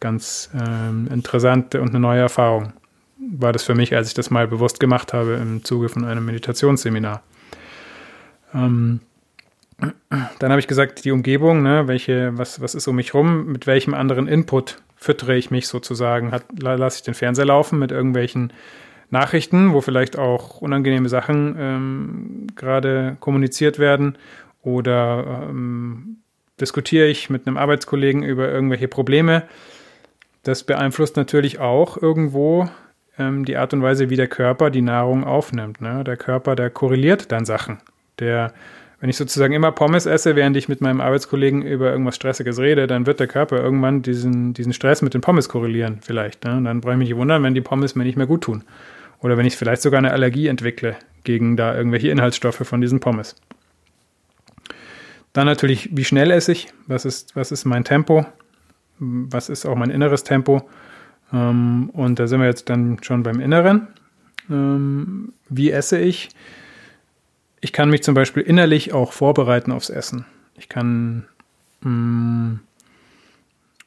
Ganz 0.00 0.50
ähm, 0.54 1.08
interessante 1.10 1.80
und 1.80 1.90
eine 1.90 2.00
neue 2.00 2.20
Erfahrung 2.20 2.72
war 3.18 3.52
das 3.52 3.62
für 3.62 3.74
mich, 3.74 3.94
als 3.94 4.08
ich 4.08 4.14
das 4.14 4.30
mal 4.30 4.46
bewusst 4.46 4.78
gemacht 4.80 5.12
habe 5.12 5.34
im 5.34 5.64
Zuge 5.64 5.88
von 5.88 6.04
einem 6.04 6.24
Meditationsseminar. 6.26 7.22
Ähm, 8.54 9.00
dann 10.38 10.50
habe 10.50 10.60
ich 10.60 10.68
gesagt, 10.68 11.04
die 11.04 11.10
Umgebung, 11.10 11.62
ne, 11.62 11.88
welche, 11.88 12.36
was, 12.36 12.60
was 12.60 12.74
ist 12.74 12.86
um 12.88 12.96
mich 12.96 13.14
rum, 13.14 13.46
mit 13.46 13.66
welchem 13.66 13.94
anderen 13.94 14.28
Input 14.28 14.78
füttere 14.96 15.36
ich 15.36 15.50
mich 15.50 15.68
sozusagen? 15.68 16.32
lasse 16.58 16.96
ich 16.98 17.02
den 17.02 17.14
Fernseher 17.14 17.46
laufen 17.46 17.78
mit 17.78 17.92
irgendwelchen 17.92 18.52
Nachrichten, 19.10 19.72
wo 19.72 19.80
vielleicht 19.80 20.18
auch 20.18 20.60
unangenehme 20.60 21.08
Sachen 21.08 21.56
ähm, 21.58 22.46
gerade 22.56 23.16
kommuniziert 23.20 23.78
werden? 23.78 24.18
Oder 24.62 25.48
ähm, 25.48 26.18
diskutiere 26.60 27.06
ich 27.06 27.30
mit 27.30 27.46
einem 27.46 27.56
Arbeitskollegen 27.56 28.22
über 28.22 28.50
irgendwelche 28.50 28.88
Probleme. 28.88 29.44
Das 30.42 30.64
beeinflusst 30.64 31.16
natürlich 31.16 31.58
auch 31.58 32.00
irgendwo 32.00 32.68
ähm, 33.18 33.44
die 33.44 33.56
Art 33.56 33.72
und 33.74 33.82
Weise, 33.82 34.10
wie 34.10 34.16
der 34.16 34.28
Körper 34.28 34.70
die 34.70 34.82
Nahrung 34.82 35.24
aufnimmt. 35.24 35.80
Ne? 35.80 36.04
Der 36.04 36.16
Körper, 36.16 36.56
der 36.56 36.70
korreliert 36.70 37.32
dann 37.32 37.44
Sachen. 37.44 37.78
Der, 38.18 38.52
wenn 39.00 39.10
ich 39.10 39.16
sozusagen 39.16 39.52
immer 39.52 39.72
Pommes 39.72 40.06
esse, 40.06 40.36
während 40.36 40.56
ich 40.56 40.68
mit 40.68 40.80
meinem 40.80 41.00
Arbeitskollegen 41.00 41.62
über 41.62 41.90
irgendwas 41.90 42.16
Stressiges 42.16 42.58
rede, 42.58 42.86
dann 42.86 43.06
wird 43.06 43.20
der 43.20 43.26
Körper 43.26 43.58
irgendwann 43.62 44.02
diesen, 44.02 44.54
diesen 44.54 44.72
Stress 44.72 45.02
mit 45.02 45.12
den 45.12 45.20
Pommes 45.20 45.48
korrelieren, 45.48 45.98
vielleicht. 46.00 46.44
Ne? 46.44 46.56
Und 46.56 46.64
dann 46.64 46.80
brauche 46.80 46.92
ich 46.92 46.98
mich 46.98 47.08
nicht 47.10 47.18
wundern, 47.18 47.42
wenn 47.42 47.54
die 47.54 47.60
Pommes 47.60 47.94
mir 47.94 48.04
nicht 48.04 48.16
mehr 48.16 48.26
gut 48.26 48.42
tun. 48.42 48.64
Oder 49.20 49.36
wenn 49.36 49.46
ich 49.46 49.56
vielleicht 49.56 49.82
sogar 49.82 49.98
eine 49.98 50.12
Allergie 50.12 50.46
entwickle 50.46 50.96
gegen 51.24 51.56
da 51.56 51.76
irgendwelche 51.76 52.08
Inhaltsstoffe 52.08 52.62
von 52.66 52.80
diesen 52.80 53.00
Pommes. 53.00 53.36
Dann 55.32 55.46
natürlich, 55.46 55.90
wie 55.94 56.04
schnell 56.04 56.30
esse 56.30 56.52
ich? 56.52 56.68
Was 56.86 57.04
ist, 57.04 57.36
was 57.36 57.52
ist 57.52 57.66
mein 57.66 57.84
Tempo? 57.84 58.24
Was 58.98 59.50
ist 59.50 59.66
auch 59.66 59.76
mein 59.76 59.90
inneres 59.90 60.24
Tempo? 60.24 60.66
Ähm, 61.32 61.90
und 61.92 62.18
da 62.18 62.26
sind 62.26 62.40
wir 62.40 62.46
jetzt 62.46 62.70
dann 62.70 62.98
schon 63.02 63.22
beim 63.22 63.40
Inneren. 63.40 63.88
Ähm, 64.48 65.34
wie 65.50 65.70
esse 65.70 65.98
ich? 65.98 66.30
Ich 67.60 67.72
kann 67.72 67.90
mich 67.90 68.02
zum 68.02 68.14
Beispiel 68.14 68.42
innerlich 68.42 68.92
auch 68.92 69.12
vorbereiten 69.12 69.72
aufs 69.72 69.90
Essen. 69.90 70.26
Ich 70.56 70.68
kann 70.68 71.26
mh, 71.80 71.90
mm, 71.90 72.60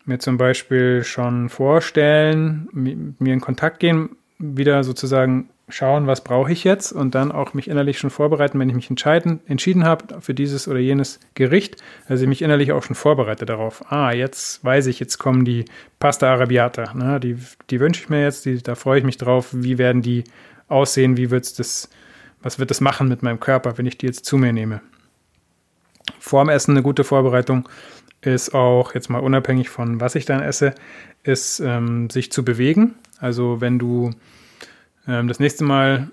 mir 0.06 0.20
zum 0.20 0.38
Beispiel 0.38 1.04
schon 1.04 1.50
vorstellen, 1.50 2.68
mir 2.74 3.34
in 3.34 3.42
Kontakt 3.42 3.80
gehen, 3.80 4.16
wieder 4.40 4.84
sozusagen 4.84 5.50
schauen, 5.70 6.08
was 6.08 6.24
brauche 6.24 6.52
ich 6.52 6.64
jetzt 6.64 6.92
und 6.92 7.16
dann 7.16 7.32
auch 7.32 7.54
mich 7.54 7.68
innerlich 7.68 8.00
schon 8.00 8.10
vorbereiten, 8.10 8.60
wenn 8.60 8.70
ich 8.70 8.76
mich 8.76 8.90
entscheiden, 8.90 9.40
entschieden 9.46 9.86
habe 9.86 10.22
für 10.22 10.34
dieses 10.34 10.68
oder 10.68 10.80
jenes 10.80 11.20
Gericht, 11.36 11.78
also 12.08 12.24
ich 12.24 12.30
mich 12.30 12.42
innerlich 12.42 12.72
auch 12.72 12.84
schon 12.84 12.96
vorbereite 12.96 13.46
darauf. 13.46 13.92
Ah, 13.92 14.12
jetzt 14.12 14.64
weiß 14.66 14.88
ich, 14.88 15.00
jetzt 15.00 15.18
kommen 15.20 15.46
die 15.46 15.66
Pasta 16.00 16.32
Arabiata, 16.32 16.94
ne? 16.94 17.20
die, 17.20 17.38
die 17.70 17.80
wünsche 17.80 18.02
ich 18.02 18.10
mir 18.10 18.24
jetzt, 18.24 18.46
die, 18.46 18.62
da 18.62 18.76
freue 18.76 19.00
ich 19.00 19.06
mich 19.06 19.18
drauf, 19.18 19.50
wie 19.52 19.78
werden 19.78 20.02
die 20.02 20.24
aussehen, 20.68 21.18
wie 21.18 21.32
wird's 21.32 21.54
das, 21.54 21.90
was 22.42 22.60
wird 22.60 22.70
das 22.70 22.82
machen 22.82 23.08
mit 23.08 23.24
meinem 23.24 23.40
Körper, 23.40 23.78
wenn 23.78 23.86
ich 23.86 23.98
die 23.98 24.06
jetzt 24.06 24.26
zu 24.26 24.38
mir 24.38 24.54
nehme. 24.54 24.82
Vorm 26.20 26.50
Essen 26.50 26.72
eine 26.72 26.84
gute 26.84 27.04
Vorbereitung 27.04 27.68
ist 28.22 28.54
auch, 28.54 28.94
jetzt 28.94 29.10
mal 29.10 29.20
unabhängig 29.20 29.70
von 29.70 30.02
was 30.02 30.16
ich 30.16 30.26
dann 30.26 30.42
esse, 30.42 30.76
ist 31.24 31.60
ähm, 31.60 32.10
sich 32.10 32.32
zu 32.32 32.44
bewegen. 32.44 32.96
Also 33.20 33.62
wenn 33.62 33.80
du 33.80 34.12
ähm, 35.08 35.28
das 35.28 35.40
nächste 35.40 35.64
Mal 35.64 36.10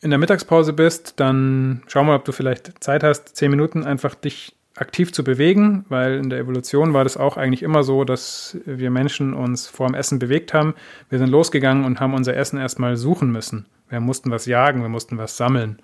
in 0.00 0.10
der 0.10 0.18
Mittagspause 0.18 0.72
bist, 0.72 1.14
dann 1.16 1.82
schau 1.86 2.04
mal, 2.04 2.16
ob 2.16 2.24
du 2.24 2.32
vielleicht 2.32 2.82
Zeit 2.82 3.02
hast, 3.02 3.36
zehn 3.36 3.50
Minuten 3.50 3.84
einfach 3.84 4.14
dich 4.14 4.54
aktiv 4.76 5.12
zu 5.12 5.22
bewegen, 5.22 5.84
weil 5.88 6.14
in 6.14 6.30
der 6.30 6.40
Evolution 6.40 6.94
war 6.94 7.04
das 7.04 7.16
auch 7.16 7.36
eigentlich 7.36 7.62
immer 7.62 7.82
so, 7.84 8.04
dass 8.04 8.58
wir 8.64 8.90
Menschen 8.90 9.32
uns 9.32 9.66
vor 9.68 9.86
dem 9.86 9.94
Essen 9.94 10.18
bewegt 10.18 10.52
haben. 10.52 10.74
Wir 11.10 11.18
sind 11.18 11.30
losgegangen 11.30 11.84
und 11.84 12.00
haben 12.00 12.14
unser 12.14 12.36
Essen 12.36 12.58
erstmal 12.58 12.96
suchen 12.96 13.30
müssen. 13.30 13.66
Wir 13.88 14.00
mussten 14.00 14.30
was 14.30 14.46
jagen, 14.46 14.82
wir 14.82 14.88
mussten 14.88 15.16
was 15.16 15.36
sammeln. 15.36 15.78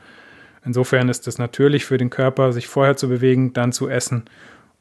Insofern 0.64 1.08
ist 1.08 1.28
es 1.28 1.38
natürlich 1.38 1.84
für 1.84 1.98
den 1.98 2.10
Körper, 2.10 2.52
sich 2.52 2.66
vorher 2.66 2.96
zu 2.96 3.08
bewegen, 3.08 3.52
dann 3.52 3.72
zu 3.72 3.88
essen 3.88 4.24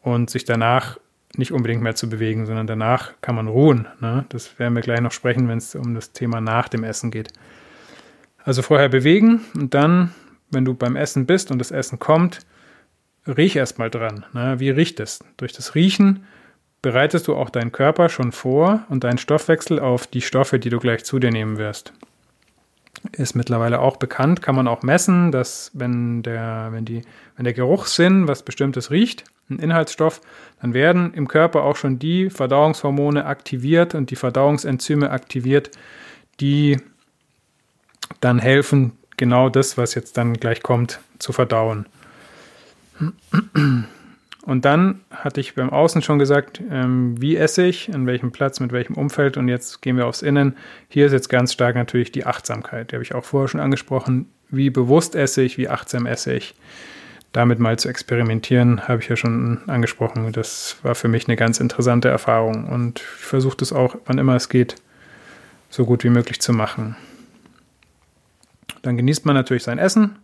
und 0.01 0.29
sich 0.29 0.43
danach 0.43 0.97
nicht 1.37 1.51
unbedingt 1.51 1.83
mehr 1.83 1.95
zu 1.95 2.09
bewegen, 2.09 2.47
sondern 2.47 2.65
danach 2.65 3.13
kann 3.21 3.35
man 3.35 3.47
ruhen. 3.47 3.87
Ne? 3.99 4.25
Das 4.29 4.57
werden 4.57 4.73
wir 4.73 4.81
gleich 4.81 5.01
noch 5.01 5.11
sprechen, 5.11 5.47
wenn 5.47 5.59
es 5.59 5.75
um 5.75 5.93
das 5.93 6.11
Thema 6.11 6.41
nach 6.41 6.67
dem 6.67 6.83
Essen 6.83 7.11
geht. 7.11 7.31
Also 8.43 8.63
vorher 8.63 8.89
bewegen 8.89 9.41
und 9.53 9.73
dann, 9.73 10.11
wenn 10.49 10.65
du 10.65 10.73
beim 10.73 10.95
Essen 10.95 11.27
bist 11.27 11.51
und 11.51 11.59
das 11.59 11.71
Essen 11.71 11.99
kommt, 11.99 12.39
riech 13.29 13.55
erstmal 13.55 13.89
dran. 13.89 14.25
Ne? 14.33 14.59
Wie 14.59 14.69
riecht 14.69 14.99
es? 14.99 15.19
Durch 15.37 15.53
das 15.53 15.75
Riechen 15.75 16.25
bereitest 16.81 17.27
du 17.27 17.35
auch 17.35 17.49
deinen 17.49 17.71
Körper 17.71 18.09
schon 18.09 18.31
vor 18.31 18.83
und 18.89 19.03
deinen 19.03 19.17
Stoffwechsel 19.17 19.79
auf 19.79 20.07
die 20.07 20.21
Stoffe, 20.21 20.59
die 20.59 20.69
du 20.69 20.79
gleich 20.79 21.03
zu 21.03 21.19
dir 21.19 21.31
nehmen 21.31 21.57
wirst. 21.57 21.93
Ist 23.13 23.35
mittlerweile 23.35 23.79
auch 23.79 23.97
bekannt, 23.97 24.41
kann 24.41 24.55
man 24.55 24.67
auch 24.67 24.81
messen, 24.81 25.31
dass 25.31 25.71
wenn 25.73 26.21
der, 26.23 26.69
wenn 26.71 26.85
die, 26.85 27.01
wenn 27.35 27.45
der 27.45 27.53
Geruchssinn 27.53 28.27
was 28.27 28.43
Bestimmtes 28.43 28.91
riecht, 28.91 29.23
ein 29.49 29.59
Inhaltsstoff, 29.59 30.21
dann 30.61 30.73
werden 30.73 31.13
im 31.13 31.27
Körper 31.27 31.63
auch 31.63 31.75
schon 31.75 31.97
die 31.97 32.29
Verdauungshormone 32.29 33.25
aktiviert 33.25 33.95
und 33.95 34.11
die 34.11 34.15
Verdauungsenzyme 34.15 35.11
aktiviert, 35.11 35.71
die 36.39 36.77
dann 38.19 38.39
helfen, 38.39 38.93
genau 39.17 39.49
das, 39.49 39.77
was 39.77 39.95
jetzt 39.95 40.17
dann 40.17 40.33
gleich 40.33 40.61
kommt, 40.61 40.99
zu 41.19 41.31
verdauen. 41.31 41.85
Und 44.49 44.65
dann 44.65 45.01
hatte 45.11 45.41
ich 45.41 45.53
beim 45.53 45.69
Außen 45.69 46.01
schon 46.01 46.17
gesagt, 46.17 46.61
ähm, 46.71 47.21
wie 47.21 47.35
esse 47.35 47.65
ich, 47.65 47.93
an 47.93 48.07
welchem 48.07 48.31
Platz, 48.31 48.59
mit 48.59 48.71
welchem 48.71 48.95
Umfeld. 48.95 49.37
Und 49.37 49.47
jetzt 49.47 49.81
gehen 49.81 49.97
wir 49.97 50.07
aufs 50.07 50.21
Innen. 50.21 50.55
Hier 50.87 51.05
ist 51.05 51.11
jetzt 51.11 51.29
ganz 51.29 51.53
stark 51.53 51.75
natürlich 51.75 52.11
die 52.11 52.25
Achtsamkeit. 52.25 52.91
Die 52.91 52.95
habe 52.95 53.03
ich 53.03 53.13
auch 53.13 53.23
vorher 53.23 53.47
schon 53.47 53.59
angesprochen. 53.59 54.27
Wie 54.49 54.69
bewusst 54.69 55.15
esse 55.15 55.43
ich, 55.43 55.57
wie 55.57 55.69
achtsam 55.69 56.05
esse 56.05 56.33
ich. 56.33 56.55
Damit 57.31 57.59
mal 57.59 57.77
zu 57.77 57.89
experimentieren, 57.89 58.87
habe 58.87 59.01
ich 59.01 59.09
ja 59.09 59.15
schon 59.15 59.59
angesprochen. 59.67 60.31
Das 60.31 60.77
war 60.81 60.95
für 60.95 61.09
mich 61.09 61.27
eine 61.27 61.35
ganz 61.35 61.59
interessante 61.59 62.07
Erfahrung. 62.07 62.67
Und 62.67 63.01
ich 63.01 63.25
versuche 63.25 63.57
das 63.57 63.71
auch, 63.71 63.97
wann 64.05 64.17
immer 64.17 64.35
es 64.35 64.49
geht, 64.49 64.75
so 65.69 65.85
gut 65.85 66.03
wie 66.03 66.09
möglich 66.09 66.41
zu 66.41 66.53
machen. 66.53 66.95
Dann 68.81 68.97
genießt 68.97 69.25
man 69.25 69.35
natürlich 69.35 69.63
sein 69.63 69.77
Essen. 69.77 70.17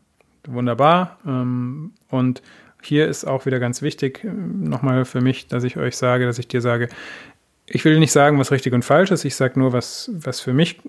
Wunderbar. 0.48 1.20
Ähm, 1.28 1.92
und 2.10 2.42
hier 2.86 3.08
ist 3.08 3.26
auch 3.26 3.46
wieder 3.46 3.60
ganz 3.60 3.82
wichtig, 3.82 4.24
äh, 4.24 4.28
nochmal 4.28 5.06
für 5.06 5.22
mich, 5.22 5.48
dass 5.48 5.64
ich 5.64 5.78
euch 5.78 5.98
sage, 5.98 6.26
dass 6.26 6.40
ich 6.40 6.48
dir 6.48 6.62
sage, 6.62 6.90
ich 7.68 7.84
will 7.84 8.00
nicht 8.00 8.12
sagen, 8.12 8.40
was 8.40 8.52
richtig 8.52 8.74
und 8.74 8.86
falsch 8.86 9.12
ist. 9.12 9.26
Ich 9.26 9.36
sage 9.36 9.60
nur, 9.60 9.74
was, 9.74 10.12
was 10.14 10.40
für 10.40 10.54
mich 10.54 10.80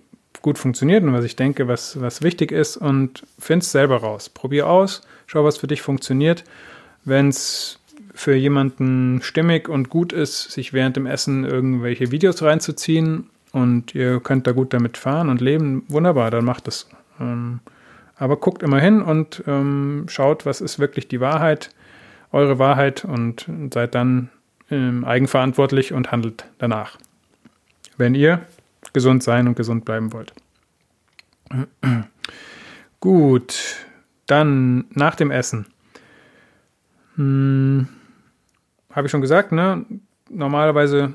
gut 0.43 0.59
funktioniert 0.59 1.03
und 1.03 1.13
was 1.13 1.25
ich 1.25 1.37
denke, 1.37 1.69
was, 1.69 2.01
was 2.01 2.23
wichtig 2.23 2.53
ist 2.53 2.77
und 2.77 3.25
find 3.39 3.63
es 3.63 3.73
selber 3.73 3.97
raus. 3.97 4.29
Probier 4.29 4.69
aus, 4.69 5.03
schau, 5.27 5.45
was 5.45 5.57
für 5.57 5.67
dich 5.67 5.83
funktioniert. 5.83 6.45
Wenn 7.05 7.29
es 7.29 7.79
für 8.15 8.35
jemanden 8.35 9.21
stimmig 9.23 9.69
und 9.69 9.91
gut 9.91 10.13
ist, 10.13 10.51
sich 10.51 10.73
während 10.73 10.97
dem 10.97 11.07
Essen 11.07 11.45
irgendwelche 11.45 12.11
Videos 12.11 12.43
reinzuziehen 12.43 13.31
und 13.53 13.95
ihr 13.95 14.21
könnt 14.21 14.47
da 14.47 14.53
gut 14.53 14.73
damit 14.73 14.97
fahren 14.97 15.29
und 15.29 15.41
leben, 15.41 15.85
wunderbar, 15.89 16.31
dann 16.31 16.45
macht 16.45 16.69
es. 16.69 16.89
Ähm, 17.21 17.61
aber 18.17 18.37
guckt 18.37 18.63
immer 18.63 18.81
hin 18.81 19.03
und 19.03 19.43
ähm, 19.47 20.07
schaut, 20.09 20.47
was 20.47 20.61
ist 20.61 20.79
wirklich 20.79 21.09
die 21.09 21.21
Wahrheit, 21.21 21.71
eure 22.33 22.59
Wahrheit 22.59 23.05
und 23.05 23.49
seid 23.73 23.95
dann 23.95 24.31
ähm, 24.71 25.05
eigenverantwortlich 25.05 25.93
und 25.93 26.11
handelt 26.13 26.47
danach. 26.59 26.99
Wenn 27.97 28.15
ihr 28.15 28.43
gesund 28.93 29.23
sein 29.23 29.47
und 29.47 29.57
gesund 29.57 29.85
bleiben 29.85 30.13
wollt. 30.13 30.33
Gut, 33.01 33.77
dann 34.27 34.87
nach 34.91 35.15
dem 35.15 35.31
Essen. 35.31 35.67
Hm, 37.17 37.89
Habe 38.93 39.07
ich 39.07 39.11
schon 39.11 39.21
gesagt, 39.21 39.53
ne? 39.53 39.85
Normalerweise 40.29 41.15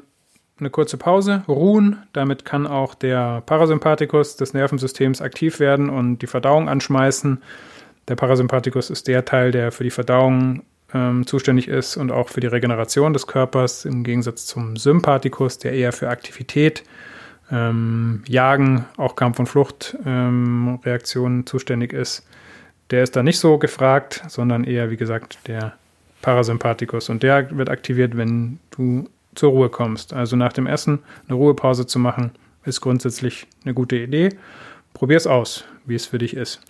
eine 0.59 0.69
kurze 0.69 0.97
Pause, 0.97 1.43
ruhen. 1.47 2.03
Damit 2.13 2.45
kann 2.45 2.67
auch 2.67 2.93
der 2.93 3.41
Parasympathikus 3.41 4.37
des 4.37 4.53
Nervensystems 4.53 5.21
aktiv 5.21 5.59
werden 5.59 5.89
und 5.89 6.19
die 6.19 6.27
Verdauung 6.27 6.69
anschmeißen. 6.69 7.41
Der 8.07 8.15
Parasympathikus 8.15 8.89
ist 8.89 9.07
der 9.07 9.25
Teil, 9.25 9.51
der 9.51 9.71
für 9.71 9.83
die 9.83 9.89
Verdauung 9.89 10.63
ähm, 10.93 11.25
zuständig 11.25 11.67
ist 11.67 11.97
und 11.97 12.11
auch 12.11 12.29
für 12.29 12.39
die 12.39 12.47
Regeneration 12.47 13.13
des 13.13 13.27
Körpers, 13.27 13.85
im 13.85 14.03
Gegensatz 14.03 14.45
zum 14.45 14.75
Sympathikus, 14.75 15.57
der 15.57 15.73
eher 15.73 15.91
für 15.91 16.09
Aktivität, 16.09 16.83
ähm, 17.51 18.23
Jagen, 18.27 18.85
auch 18.97 19.15
Kampf- 19.15 19.39
und 19.39 19.47
Fluchtreaktionen 19.47 21.39
ähm, 21.39 21.45
zuständig 21.45 21.93
ist. 21.93 22.25
Der 22.91 23.03
ist 23.03 23.15
da 23.15 23.23
nicht 23.23 23.39
so 23.39 23.57
gefragt, 23.57 24.23
sondern 24.27 24.63
eher, 24.63 24.89
wie 24.89 24.97
gesagt, 24.97 25.39
der 25.47 25.73
Parasympathikus. 26.21 27.09
Und 27.09 27.23
der 27.23 27.55
wird 27.57 27.69
aktiviert, 27.69 28.17
wenn 28.17 28.59
du 28.71 29.09
zur 29.35 29.51
Ruhe 29.51 29.69
kommst. 29.69 30.13
Also 30.13 30.35
nach 30.35 30.53
dem 30.53 30.67
Essen 30.67 30.99
eine 31.27 31.35
Ruhepause 31.35 31.87
zu 31.87 31.99
machen, 31.99 32.31
ist 32.65 32.81
grundsätzlich 32.81 33.47
eine 33.63 33.73
gute 33.73 33.95
Idee. 33.95 34.29
Probier 34.93 35.17
es 35.17 35.27
aus, 35.27 35.65
wie 35.85 35.95
es 35.95 36.05
für 36.05 36.17
dich 36.17 36.35
ist. 36.35 36.61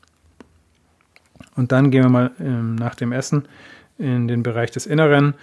Und 1.56 1.72
dann 1.72 1.92
gehen 1.92 2.04
wir 2.04 2.10
mal 2.10 2.32
ähm, 2.40 2.76
nach 2.76 2.96
dem 2.96 3.12
Essen 3.12 3.46
in 4.02 4.28
den 4.28 4.44
Bereich 4.44 4.72
des 4.72 4.86
Inneren. 4.86 5.36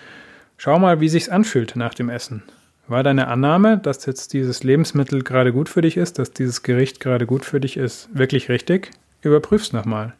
Schau 0.56 0.78
mal, 0.78 1.00
wie 1.00 1.08
sich's 1.08 1.28
anfühlt 1.28 1.76
nach 1.76 1.94
dem 1.94 2.10
Essen. 2.10 2.42
War 2.88 3.02
deine 3.02 3.28
Annahme, 3.28 3.78
dass 3.78 4.06
jetzt 4.06 4.32
dieses 4.32 4.64
Lebensmittel 4.64 5.22
gerade 5.22 5.52
gut 5.52 5.68
für 5.68 5.82
dich 5.82 5.96
ist, 5.96 6.18
dass 6.18 6.32
dieses 6.32 6.62
Gericht 6.62 7.00
gerade 7.00 7.26
gut 7.26 7.44
für 7.44 7.60
dich 7.60 7.76
ist, 7.76 8.08
wirklich 8.12 8.48
richtig? 8.48 8.90
Überprüf's 9.22 9.72
nochmal. 9.72 10.14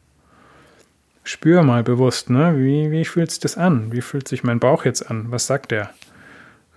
Spür 1.25 1.63
mal 1.63 1.83
bewusst, 1.83 2.31
ne? 2.31 2.55
Wie, 2.57 2.91
wie 2.91 3.05
fühlt 3.05 3.31
sich 3.31 3.41
das 3.41 3.57
an? 3.57 3.93
Wie 3.93 4.01
fühlt 4.01 4.29
sich 4.29 4.45
mein 4.45 4.61
Bauch 4.61 4.85
jetzt 4.85 5.11
an? 5.11 5.27
Was 5.31 5.47
sagt 5.47 5.71
der? 5.71 5.91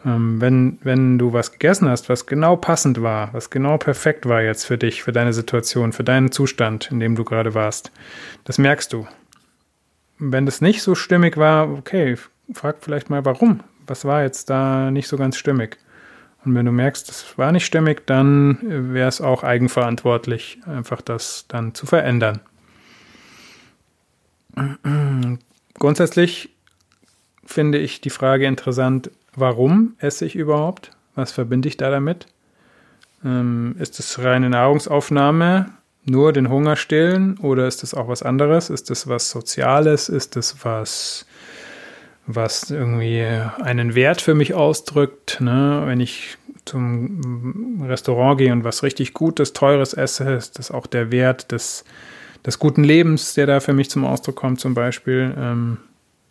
Ähm, 0.06 0.42
wenn, 0.42 0.80
wenn 0.82 1.20
du 1.20 1.34
was 1.34 1.52
gegessen 1.52 1.88
hast, 1.88 2.10
was 2.10 2.26
genau 2.26 2.56
passend 2.56 3.02
war, 3.02 3.34
was 3.34 3.50
genau 3.50 3.78
perfekt 3.78 4.26
war 4.28 4.42
jetzt 4.42 4.66
für 4.66 4.78
dich, 4.78 5.04
für 5.04 5.12
deine 5.12 5.34
Situation, 5.34 5.94
für 5.94 6.04
deinen 6.04 6.32
Zustand, 6.32 6.90
in 6.92 7.00
dem 7.00 7.16
du 7.16 7.24
gerade 7.24 7.54
warst, 7.54 7.92
das 8.44 8.58
merkst 8.58 8.92
du. 8.94 9.08
Wenn 10.24 10.46
das 10.46 10.62
nicht 10.62 10.84
so 10.84 10.94
stimmig 10.94 11.36
war, 11.36 11.68
okay, 11.68 12.16
frag 12.54 12.78
vielleicht 12.82 13.10
mal 13.10 13.26
warum. 13.26 13.62
Was 13.88 14.06
war 14.06 14.22
jetzt 14.22 14.52
da 14.52 14.92
nicht 14.92 15.08
so 15.08 15.18
ganz 15.18 15.36
stimmig? 15.36 15.80
Und 16.46 16.54
wenn 16.54 16.68
du 16.68 16.72
merkst, 16.72 17.10
das 17.10 17.40
war 17.40 17.52
nicht 17.52 17.66
stimmig, 17.66 18.06
dann 18.06 18.60
wäre 18.94 19.08
es 19.10 19.20
auch 19.20 19.44
eigenverantwortlich, 19.44 20.60
einfach 20.68 21.02
das 21.02 21.46
dann 21.48 21.74
zu 21.74 21.88
verändern. 21.88 22.40
Grundsätzlich 25.80 26.56
finde 27.44 27.80
ich 27.80 28.00
die 28.02 28.12
Frage 28.12 28.46
interessant, 28.46 29.10
warum 29.36 29.96
esse 29.98 30.26
ich 30.26 30.36
überhaupt? 30.36 30.92
Was 31.16 31.32
verbinde 31.32 31.68
ich 31.68 31.78
da 31.78 31.90
damit? 31.90 32.28
Ähm, 33.26 33.76
ist 33.80 34.00
es 34.00 34.20
reine 34.20 34.52
Nahrungsaufnahme, 34.52 35.72
nur 36.06 36.34
den 36.34 36.50
Hunger 36.50 36.76
stillen 36.76 37.38
oder 37.38 37.68
ist 37.68 37.84
es 37.84 37.94
auch 37.94 38.08
was 38.08 38.24
anderes? 38.24 38.70
Ist 38.70 38.90
es 38.90 39.08
was 39.08 39.30
Soziales? 39.30 40.10
Ist 40.10 40.36
es 40.36 40.64
was, 40.64 41.26
was 42.26 42.72
irgendwie 42.72 43.26
einen 43.62 43.94
Wert 43.94 44.22
für 44.22 44.34
mich 44.34 44.54
ausdrückt? 44.54 45.40
Ne? 45.42 45.84
Wenn 45.86 46.00
ich 46.00 46.38
zum 46.66 47.84
Restaurant 47.88 48.38
gehe 48.38 48.52
und 48.52 48.64
was 48.64 48.84
richtig 48.84 49.14
Gutes, 49.14 49.54
Teures 49.54 49.94
esse, 49.94 50.32
ist 50.34 50.60
das 50.60 50.72
auch 50.72 50.88
der 50.88 51.12
Wert 51.12 51.52
des, 51.52 51.86
des 52.46 52.60
guten 52.60 52.84
Lebens, 52.84 53.34
der 53.34 53.46
da 53.46 53.60
für 53.60 53.74
mich 53.74 53.90
zum 53.90 54.06
Ausdruck 54.06 54.36
kommt, 54.36 54.60
zum 54.60 54.74
Beispiel. 54.74 55.34
Ähm, 55.38 55.78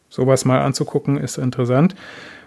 sowas 0.09 0.44
mal 0.44 0.61
anzugucken, 0.61 1.16
ist 1.16 1.38
interessant. 1.38 1.94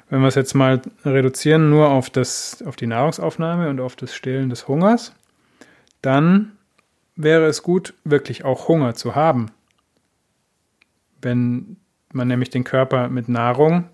Wenn 0.09 0.21
wir 0.21 0.27
es 0.27 0.35
jetzt 0.35 0.53
mal 0.53 0.81
reduzieren 1.05 1.69
nur 1.69 1.89
auf, 1.89 2.09
das, 2.09 2.63
auf 2.65 2.75
die 2.75 2.87
Nahrungsaufnahme 2.87 3.69
und 3.69 3.79
auf 3.79 3.95
das 3.95 4.13
Stillen 4.13 4.49
des 4.49 4.67
Hungers, 4.67 5.13
dann 6.01 6.51
wäre 7.15 7.45
es 7.45 7.63
gut, 7.63 7.93
wirklich 8.03 8.43
auch 8.43 8.67
Hunger 8.67 8.95
zu 8.95 9.15
haben. 9.15 9.51
Wenn 11.21 11.77
man 12.11 12.27
nämlich 12.27 12.49
den 12.49 12.63
Körper 12.63 13.09
mit 13.09 13.29
Nahrung 13.29 13.89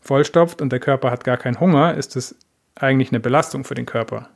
vollstopft 0.00 0.62
und 0.62 0.70
der 0.70 0.80
Körper 0.80 1.10
hat 1.10 1.24
gar 1.24 1.36
keinen 1.36 1.60
Hunger, 1.60 1.94
ist 1.94 2.16
es 2.16 2.36
eigentlich 2.74 3.10
eine 3.10 3.20
Belastung 3.20 3.64
für 3.64 3.74
den 3.74 3.86
Körper. 3.86 4.28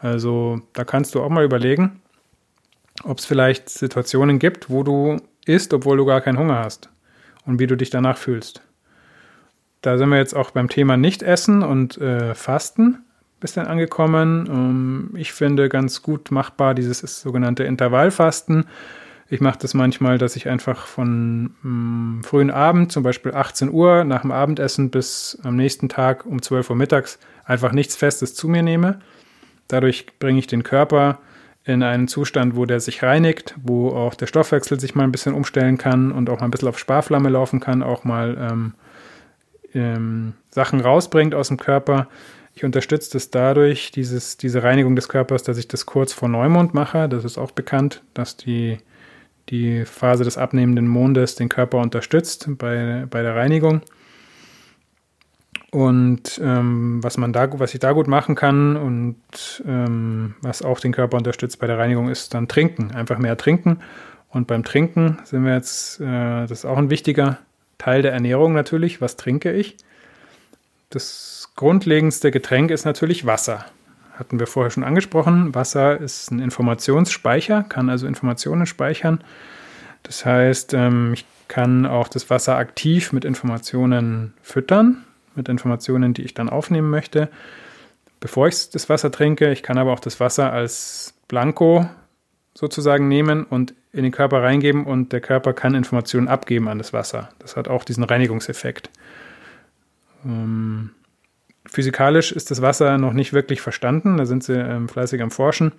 Also 0.00 0.60
da 0.72 0.84
kannst 0.84 1.14
du 1.14 1.22
auch 1.22 1.28
mal 1.28 1.44
überlegen, 1.44 2.00
ob 3.04 3.18
es 3.18 3.26
vielleicht 3.26 3.68
Situationen 3.68 4.38
gibt, 4.38 4.70
wo 4.70 4.82
du 4.82 5.18
isst, 5.46 5.72
obwohl 5.72 5.96
du 5.96 6.04
gar 6.04 6.20
keinen 6.20 6.38
Hunger 6.38 6.58
hast 6.58 6.90
und 7.46 7.58
wie 7.58 7.66
du 7.66 7.76
dich 7.76 7.90
danach 7.90 8.18
fühlst. 8.18 8.62
Da 9.82 9.96
sind 9.96 10.10
wir 10.10 10.18
jetzt 10.18 10.34
auch 10.34 10.50
beim 10.50 10.68
Thema 10.68 10.96
Nichtessen 10.96 11.62
und 11.62 11.96
äh, 11.98 12.34
Fasten 12.34 13.04
bisschen 13.40 13.66
angekommen. 13.66 14.46
Ähm, 14.48 15.10
ich 15.16 15.32
finde 15.32 15.68
ganz 15.68 16.02
gut 16.02 16.30
machbar 16.30 16.74
dieses 16.74 17.00
sogenannte 17.20 17.64
Intervallfasten. 17.64 18.66
Ich 19.32 19.40
mache 19.40 19.58
das 19.60 19.74
manchmal, 19.74 20.18
dass 20.18 20.34
ich 20.34 20.48
einfach 20.48 20.86
von 20.86 21.54
mh, 21.62 21.68
mm, 21.70 22.22
frühen 22.24 22.50
Abend, 22.50 22.90
zum 22.92 23.02
Beispiel 23.02 23.32
18 23.32 23.70
Uhr 23.70 24.04
nach 24.04 24.22
dem 24.22 24.32
Abendessen 24.32 24.90
bis 24.90 25.38
am 25.44 25.56
nächsten 25.56 25.88
Tag 25.88 26.26
um 26.26 26.42
12 26.42 26.70
Uhr 26.70 26.76
mittags 26.76 27.18
einfach 27.44 27.72
nichts 27.72 27.96
Festes 27.96 28.34
zu 28.34 28.48
mir 28.48 28.62
nehme. 28.62 29.00
Dadurch 29.68 30.06
bringe 30.18 30.40
ich 30.40 30.48
den 30.48 30.64
Körper 30.64 31.18
in 31.64 31.82
einen 31.82 32.08
Zustand, 32.08 32.56
wo 32.56 32.64
der 32.64 32.80
sich 32.80 33.02
reinigt, 33.02 33.54
wo 33.62 33.90
auch 33.90 34.14
der 34.14 34.26
Stoffwechsel 34.26 34.80
sich 34.80 34.94
mal 34.94 35.04
ein 35.04 35.12
bisschen 35.12 35.34
umstellen 35.34 35.78
kann 35.78 36.10
und 36.10 36.28
auch 36.28 36.40
mal 36.40 36.46
ein 36.46 36.50
bisschen 36.50 36.68
auf 36.68 36.78
Sparflamme 36.78 37.28
laufen 37.28 37.60
kann, 37.60 37.82
auch 37.82 38.02
mal 38.02 38.36
ähm, 38.50 38.74
ähm, 39.74 40.32
Sachen 40.50 40.80
rausbringt 40.80 41.34
aus 41.34 41.48
dem 41.48 41.56
Körper. 41.56 42.08
Ich 42.60 42.64
unterstütze 42.64 43.12
das 43.12 43.30
dadurch, 43.30 43.90
dieses, 43.90 44.36
diese 44.36 44.62
Reinigung 44.62 44.94
des 44.94 45.08
Körpers, 45.08 45.42
dass 45.42 45.56
ich 45.56 45.66
das 45.66 45.86
kurz 45.86 46.12
vor 46.12 46.28
Neumond 46.28 46.74
mache. 46.74 47.08
Das 47.08 47.24
ist 47.24 47.38
auch 47.38 47.52
bekannt, 47.52 48.02
dass 48.12 48.36
die, 48.36 48.76
die 49.48 49.86
Phase 49.86 50.24
des 50.24 50.36
abnehmenden 50.36 50.86
Mondes 50.86 51.36
den 51.36 51.48
Körper 51.48 51.78
unterstützt 51.78 52.50
bei, 52.58 53.06
bei 53.08 53.22
der 53.22 53.34
Reinigung. 53.34 53.80
Und 55.70 56.38
ähm, 56.44 57.02
was 57.02 57.16
man 57.16 57.32
da, 57.32 57.48
was 57.58 57.72
ich 57.72 57.80
da 57.80 57.92
gut 57.92 58.08
machen 58.08 58.34
kann 58.34 58.76
und 58.76 59.16
ähm, 59.66 60.34
was 60.42 60.60
auch 60.60 60.80
den 60.80 60.92
Körper 60.92 61.16
unterstützt 61.16 61.60
bei 61.60 61.66
der 61.66 61.78
Reinigung, 61.78 62.10
ist 62.10 62.34
dann 62.34 62.46
trinken. 62.46 62.90
Einfach 62.90 63.16
mehr 63.16 63.38
trinken. 63.38 63.78
Und 64.28 64.48
beim 64.48 64.64
Trinken 64.64 65.18
sind 65.24 65.46
wir 65.46 65.54
jetzt, 65.54 65.98
äh, 65.98 66.42
das 66.42 66.50
ist 66.50 66.64
auch 66.66 66.76
ein 66.76 66.90
wichtiger 66.90 67.38
Teil 67.78 68.02
der 68.02 68.12
Ernährung 68.12 68.52
natürlich. 68.52 69.00
Was 69.00 69.16
trinke 69.16 69.50
ich? 69.50 69.78
Das 70.90 71.50
grundlegendste 71.54 72.32
Getränk 72.32 72.72
ist 72.72 72.84
natürlich 72.84 73.24
Wasser. 73.24 73.64
Hatten 74.14 74.40
wir 74.40 74.48
vorher 74.48 74.70
schon 74.70 74.82
angesprochen. 74.82 75.54
Wasser 75.54 76.00
ist 76.00 76.32
ein 76.32 76.40
Informationsspeicher, 76.40 77.62
kann 77.62 77.88
also 77.88 78.08
Informationen 78.08 78.66
speichern. 78.66 79.22
Das 80.02 80.26
heißt, 80.26 80.74
ähm, 80.74 81.12
ich 81.14 81.24
kann 81.46 81.86
auch 81.86 82.08
das 82.08 82.28
Wasser 82.28 82.56
aktiv 82.56 83.12
mit 83.12 83.24
Informationen 83.24 84.34
füttern, 84.42 85.04
mit 85.36 85.48
Informationen, 85.48 86.12
die 86.12 86.22
ich 86.22 86.34
dann 86.34 86.48
aufnehmen 86.48 86.90
möchte, 86.90 87.28
bevor 88.18 88.48
ich 88.48 88.70
das 88.70 88.88
Wasser 88.88 89.12
trinke. 89.12 89.52
Ich 89.52 89.62
kann 89.62 89.78
aber 89.78 89.92
auch 89.92 90.00
das 90.00 90.18
Wasser 90.18 90.52
als 90.52 91.14
Blanko 91.28 91.88
sozusagen 92.54 93.06
nehmen 93.06 93.44
und 93.44 93.74
in 93.92 94.02
den 94.02 94.12
Körper 94.12 94.42
reingeben 94.42 94.86
und 94.86 95.12
der 95.12 95.20
Körper 95.20 95.52
kann 95.52 95.76
Informationen 95.76 96.26
abgeben 96.26 96.68
an 96.68 96.78
das 96.78 96.92
Wasser. 96.92 97.28
Das 97.38 97.56
hat 97.56 97.68
auch 97.68 97.84
diesen 97.84 98.02
Reinigungseffekt. 98.02 98.90
Ähm, 100.24 100.90
physikalisch 101.66 102.32
ist 102.32 102.50
das 102.50 102.62
Wasser 102.62 102.98
noch 102.98 103.12
nicht 103.12 103.32
wirklich 103.32 103.60
verstanden, 103.60 104.16
da 104.16 104.26
sind 104.26 104.44
sie 104.44 104.54
ähm, 104.54 104.88
fleißig 104.88 105.22
am 105.22 105.30
Forschen. 105.30 105.72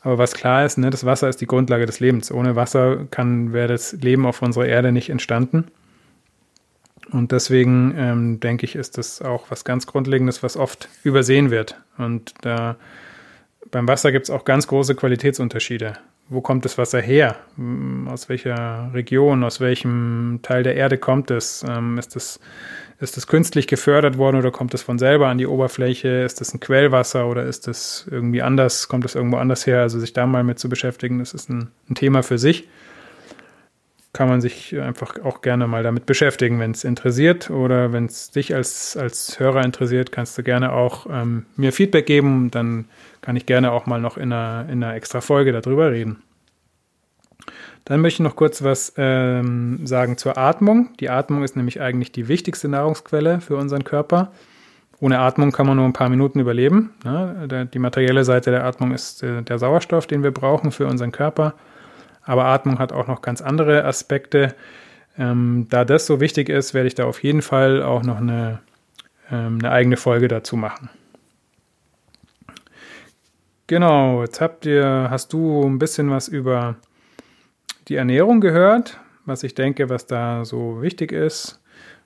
Aber 0.00 0.18
was 0.18 0.34
klar 0.34 0.64
ist, 0.64 0.78
ne, 0.78 0.90
das 0.90 1.04
Wasser 1.04 1.28
ist 1.28 1.40
die 1.40 1.46
Grundlage 1.46 1.86
des 1.86 2.00
Lebens. 2.00 2.30
Ohne 2.30 2.56
Wasser 2.56 3.06
wäre 3.10 3.68
das 3.68 3.92
Leben 3.92 4.26
auf 4.26 4.42
unserer 4.42 4.66
Erde 4.66 4.92
nicht 4.92 5.10
entstanden. 5.10 5.64
Und 7.10 7.32
deswegen 7.32 7.94
ähm, 7.96 8.40
denke 8.40 8.66
ich, 8.66 8.76
ist 8.76 8.98
das 8.98 9.22
auch 9.22 9.50
was 9.50 9.64
ganz 9.64 9.86
Grundlegendes, 9.86 10.42
was 10.42 10.56
oft 10.56 10.88
übersehen 11.02 11.50
wird. 11.50 11.80
Und 11.98 12.34
da 12.42 12.76
beim 13.70 13.88
Wasser 13.88 14.12
gibt 14.12 14.24
es 14.24 14.30
auch 14.30 14.44
ganz 14.44 14.66
große 14.66 14.94
Qualitätsunterschiede 14.94 15.98
wo 16.28 16.40
kommt 16.40 16.64
das 16.64 16.76
Wasser 16.78 17.00
her? 17.00 17.36
Hm, 17.56 18.08
aus 18.08 18.28
welcher 18.28 18.90
Region, 18.92 19.44
aus 19.44 19.60
welchem 19.60 20.40
Teil 20.42 20.62
der 20.62 20.74
Erde 20.74 20.98
kommt 20.98 21.30
es? 21.30 21.64
Ähm, 21.68 21.98
ist 21.98 22.16
das 22.16 22.40
ist 22.98 23.16
das 23.16 23.26
künstlich 23.26 23.66
gefördert 23.66 24.16
worden 24.16 24.36
oder 24.36 24.50
kommt 24.50 24.72
es 24.72 24.82
von 24.82 24.98
selber 24.98 25.28
an 25.28 25.38
die 25.38 25.46
Oberfläche? 25.46 26.08
Ist 26.08 26.40
das 26.40 26.54
ein 26.54 26.60
Quellwasser 26.60 27.26
oder 27.26 27.44
ist 27.44 27.66
das 27.66 28.06
irgendwie 28.10 28.40
anders? 28.42 28.88
Kommt 28.88 29.04
es 29.04 29.14
irgendwo 29.14 29.36
anders 29.36 29.66
her? 29.66 29.80
Also 29.82 29.98
sich 29.98 30.14
da 30.14 30.26
mal 30.26 30.44
mit 30.44 30.58
zu 30.58 30.68
beschäftigen, 30.68 31.18
das 31.18 31.34
ist 31.34 31.50
ein, 31.50 31.68
ein 31.90 31.94
Thema 31.94 32.22
für 32.22 32.38
sich. 32.38 32.68
kann 34.14 34.28
man 34.28 34.40
sich 34.40 34.78
einfach 34.80 35.22
auch 35.22 35.42
gerne 35.42 35.66
mal 35.66 35.82
damit 35.82 36.06
beschäftigen, 36.06 36.58
wenn 36.58 36.70
es 36.70 36.84
interessiert 36.84 37.50
oder 37.50 37.92
wenn 37.92 38.06
es 38.06 38.30
dich 38.30 38.54
als, 38.54 38.96
als 38.96 39.38
Hörer 39.38 39.62
interessiert, 39.62 40.10
kannst 40.10 40.38
du 40.38 40.42
gerne 40.42 40.72
auch 40.72 41.06
ähm, 41.10 41.44
mir 41.56 41.72
Feedback 41.72 42.06
geben. 42.06 42.50
Dann 42.50 42.86
kann 43.20 43.36
ich 43.36 43.44
gerne 43.44 43.72
auch 43.72 43.84
mal 43.84 44.00
noch 44.00 44.16
in 44.16 44.32
einer, 44.32 44.70
in 44.70 44.82
einer 44.82 44.94
extra 44.94 45.20
Folge 45.20 45.52
darüber 45.52 45.90
reden. 45.92 46.22
Dann 47.86 48.00
möchte 48.00 48.16
ich 48.20 48.28
noch 48.28 48.34
kurz 48.34 48.64
was 48.64 48.92
ähm, 48.96 49.86
sagen 49.86 50.18
zur 50.18 50.36
Atmung. 50.36 50.90
Die 50.98 51.08
Atmung 51.08 51.44
ist 51.44 51.54
nämlich 51.54 51.80
eigentlich 51.80 52.10
die 52.10 52.26
wichtigste 52.26 52.68
Nahrungsquelle 52.68 53.40
für 53.40 53.56
unseren 53.56 53.84
Körper. 53.84 54.32
Ohne 54.98 55.20
Atmung 55.20 55.52
kann 55.52 55.68
man 55.68 55.76
nur 55.76 55.86
ein 55.86 55.92
paar 55.92 56.08
Minuten 56.08 56.40
überleben. 56.40 56.94
Ne? 57.04 57.68
Die 57.72 57.78
materielle 57.78 58.24
Seite 58.24 58.50
der 58.50 58.64
Atmung 58.64 58.92
ist 58.92 59.22
äh, 59.22 59.42
der 59.42 59.60
Sauerstoff, 59.60 60.08
den 60.08 60.24
wir 60.24 60.32
brauchen 60.32 60.72
für 60.72 60.88
unseren 60.88 61.12
Körper. 61.12 61.54
Aber 62.22 62.46
Atmung 62.46 62.80
hat 62.80 62.92
auch 62.92 63.06
noch 63.06 63.22
ganz 63.22 63.40
andere 63.40 63.84
Aspekte. 63.84 64.56
Ähm, 65.16 65.68
da 65.70 65.84
das 65.84 66.06
so 66.06 66.20
wichtig 66.20 66.48
ist, 66.48 66.74
werde 66.74 66.88
ich 66.88 66.96
da 66.96 67.04
auf 67.04 67.22
jeden 67.22 67.40
Fall 67.40 67.84
auch 67.84 68.02
noch 68.02 68.18
eine, 68.18 68.58
ähm, 69.30 69.58
eine 69.60 69.70
eigene 69.70 69.96
Folge 69.96 70.26
dazu 70.26 70.56
machen. 70.56 70.90
Genau, 73.68 74.22
jetzt 74.22 74.40
habt 74.40 74.66
ihr, 74.66 75.06
hast 75.08 75.32
du 75.32 75.62
ein 75.62 75.78
bisschen 75.78 76.10
was 76.10 76.26
über 76.26 76.74
die 77.88 77.96
Ernährung 77.96 78.40
gehört, 78.40 78.98
was 79.24 79.42
ich 79.42 79.54
denke, 79.54 79.88
was 79.88 80.06
da 80.06 80.44
so 80.44 80.82
wichtig 80.82 81.12
ist. 81.12 81.60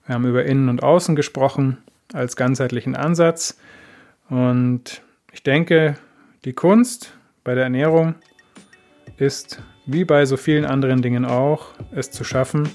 Wir 0.07 0.14
haben 0.14 0.27
über 0.27 0.45
Innen 0.45 0.69
und 0.69 0.83
Außen 0.83 1.16
gesprochen 1.16 1.79
als 2.12 2.37
ganzheitlichen 2.37 2.97
Ansatz. 2.97 3.59
Und 4.29 5.03
ich 5.33 5.43
denke, 5.43 5.97
die 6.45 6.53
Kunst 6.53 7.14
bei 7.45 7.55
der 7.55 7.64
Ernährung 7.64 8.14
ist 9.16 9.62
wie 9.87 10.05
bei 10.05 10.25
so 10.25 10.37
vielen 10.37 10.64
anderen 10.64 11.03
Dingen 11.03 11.25
auch, 11.25 11.69
es 11.93 12.11
zu 12.11 12.25
schaffen, 12.25 12.69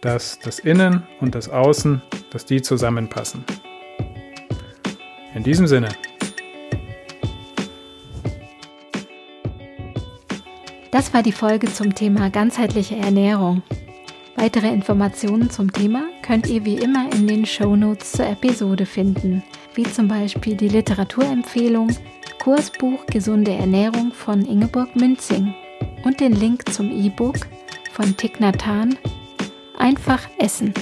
dass 0.00 0.38
das 0.40 0.58
Innen 0.58 1.02
und 1.20 1.34
das 1.34 1.48
Außen, 1.48 2.02
dass 2.30 2.44
die 2.44 2.62
zusammenpassen. 2.62 3.44
In 5.34 5.42
diesem 5.42 5.66
Sinne. 5.66 5.88
Das 10.94 11.12
war 11.12 11.24
die 11.24 11.32
Folge 11.32 11.66
zum 11.72 11.92
Thema 11.92 12.30
ganzheitliche 12.30 12.94
Ernährung. 12.94 13.64
Weitere 14.36 14.68
Informationen 14.68 15.50
zum 15.50 15.72
Thema 15.72 16.04
könnt 16.22 16.46
ihr 16.46 16.64
wie 16.64 16.76
immer 16.76 17.12
in 17.12 17.26
den 17.26 17.44
Shownotes 17.44 18.12
zur 18.12 18.28
Episode 18.28 18.86
finden, 18.86 19.42
wie 19.74 19.82
zum 19.82 20.06
Beispiel 20.06 20.54
die 20.54 20.68
Literaturempfehlung 20.68 21.88
Kursbuch 22.40 23.06
Gesunde 23.06 23.50
Ernährung 23.50 24.12
von 24.12 24.46
Ingeborg 24.46 24.94
Münzing 24.94 25.52
und 26.04 26.20
den 26.20 26.32
Link 26.32 26.72
zum 26.72 26.92
E-Book 26.92 27.38
von 27.90 28.14
Hanh 28.64 28.96
Einfach 29.76 30.28
essen. 30.38 30.72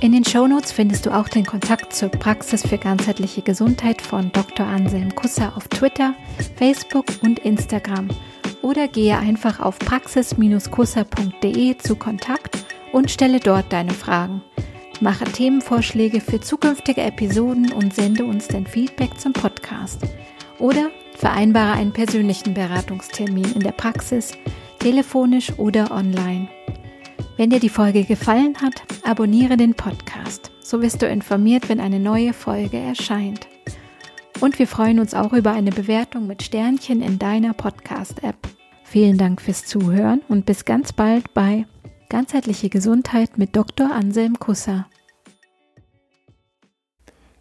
In 0.00 0.12
den 0.12 0.26
Shownotes 0.26 0.70
findest 0.70 1.06
du 1.06 1.16
auch 1.16 1.30
den 1.30 1.46
Kontakt 1.46 1.94
zur 1.94 2.10
Praxis 2.10 2.60
für 2.60 2.76
ganzheitliche 2.76 3.40
Gesundheit 3.40 4.02
von 4.02 4.30
Dr. 4.32 4.66
Anselm 4.66 5.14
Kusser 5.14 5.54
auf 5.56 5.66
Twitter, 5.68 6.12
Facebook 6.58 7.06
und 7.22 7.38
Instagram 7.38 8.08
oder 8.62 8.88
gehe 8.88 9.18
einfach 9.18 9.60
auf 9.60 9.78
praxis-kusser.de 9.78 11.78
zu 11.78 11.96
Kontakt 11.96 12.64
und 12.92 13.10
stelle 13.10 13.40
dort 13.40 13.72
deine 13.72 13.92
Fragen. 13.92 14.42
Mache 15.00 15.24
Themenvorschläge 15.24 16.20
für 16.20 16.40
zukünftige 16.40 17.02
Episoden 17.02 17.72
und 17.72 17.94
sende 17.94 18.24
uns 18.24 18.48
dein 18.48 18.66
Feedback 18.66 19.18
zum 19.18 19.32
Podcast. 19.32 20.02
Oder 20.58 20.90
Vereinbare 21.18 21.72
einen 21.72 21.92
persönlichen 21.92 22.54
Beratungstermin 22.54 23.52
in 23.54 23.60
der 23.60 23.72
Praxis, 23.72 24.38
telefonisch 24.78 25.52
oder 25.58 25.90
online. 25.90 26.48
Wenn 27.36 27.50
dir 27.50 27.58
die 27.58 27.68
Folge 27.68 28.04
gefallen 28.04 28.56
hat, 28.62 28.82
abonniere 29.02 29.56
den 29.56 29.74
Podcast. 29.74 30.52
So 30.60 30.80
wirst 30.80 31.02
du 31.02 31.06
informiert, 31.06 31.68
wenn 31.68 31.80
eine 31.80 31.98
neue 31.98 32.32
Folge 32.32 32.78
erscheint. 32.78 33.48
Und 34.40 34.60
wir 34.60 34.68
freuen 34.68 35.00
uns 35.00 35.14
auch 35.14 35.32
über 35.32 35.50
eine 35.50 35.72
Bewertung 35.72 36.28
mit 36.28 36.44
Sternchen 36.44 37.02
in 37.02 37.18
deiner 37.18 37.54
Podcast-App. 37.54 38.36
Vielen 38.84 39.18
Dank 39.18 39.42
fürs 39.42 39.66
Zuhören 39.66 40.22
und 40.28 40.46
bis 40.46 40.64
ganz 40.64 40.92
bald 40.92 41.34
bei 41.34 41.66
Ganzheitliche 42.08 42.68
Gesundheit 42.68 43.36
mit 43.36 43.56
Dr. 43.56 43.92
Anselm 43.92 44.38
Kusser. 44.38 44.86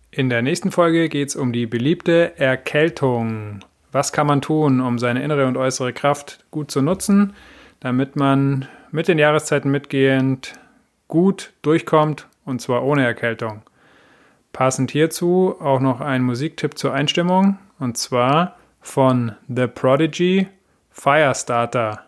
In 0.09 0.29
der 0.29 0.41
nächsten 0.41 0.71
Folge 0.71 1.07
geht 1.07 1.29
es 1.29 1.35
um 1.35 1.53
die 1.53 1.67
beliebte 1.67 2.39
Erkältung. 2.39 3.59
Was 3.91 4.11
kann 4.11 4.25
man 4.25 4.41
tun, 4.41 4.81
um 4.81 4.97
seine 4.97 5.21
innere 5.21 5.45
und 5.45 5.55
äußere 5.55 5.93
Kraft 5.93 6.45
gut 6.49 6.71
zu 6.71 6.81
nutzen, 6.81 7.33
damit 7.79 8.15
man 8.15 8.67
mit 8.91 9.07
den 9.07 9.19
Jahreszeiten 9.19 9.69
mitgehend 9.69 10.53
gut 11.07 11.53
durchkommt 11.61 12.27
und 12.43 12.59
zwar 12.59 12.83
ohne 12.83 13.05
Erkältung? 13.05 13.61
Passend 14.57 14.89
hierzu 14.89 15.55
auch 15.59 15.79
noch 15.79 16.01
ein 16.01 16.23
Musiktipp 16.23 16.79
zur 16.79 16.91
Einstimmung 16.91 17.59
und 17.77 17.95
zwar 17.95 18.55
von 18.81 19.33
The 19.47 19.67
Prodigy 19.67 20.47
Firestarter. 20.89 21.99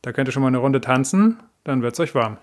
Da 0.00 0.12
könnt 0.12 0.28
ihr 0.28 0.32
schon 0.32 0.42
mal 0.42 0.46
eine 0.50 0.58
Runde 0.58 0.80
tanzen, 0.80 1.40
dann 1.64 1.82
wird's 1.82 1.98
euch 1.98 2.14
warm. 2.14 2.36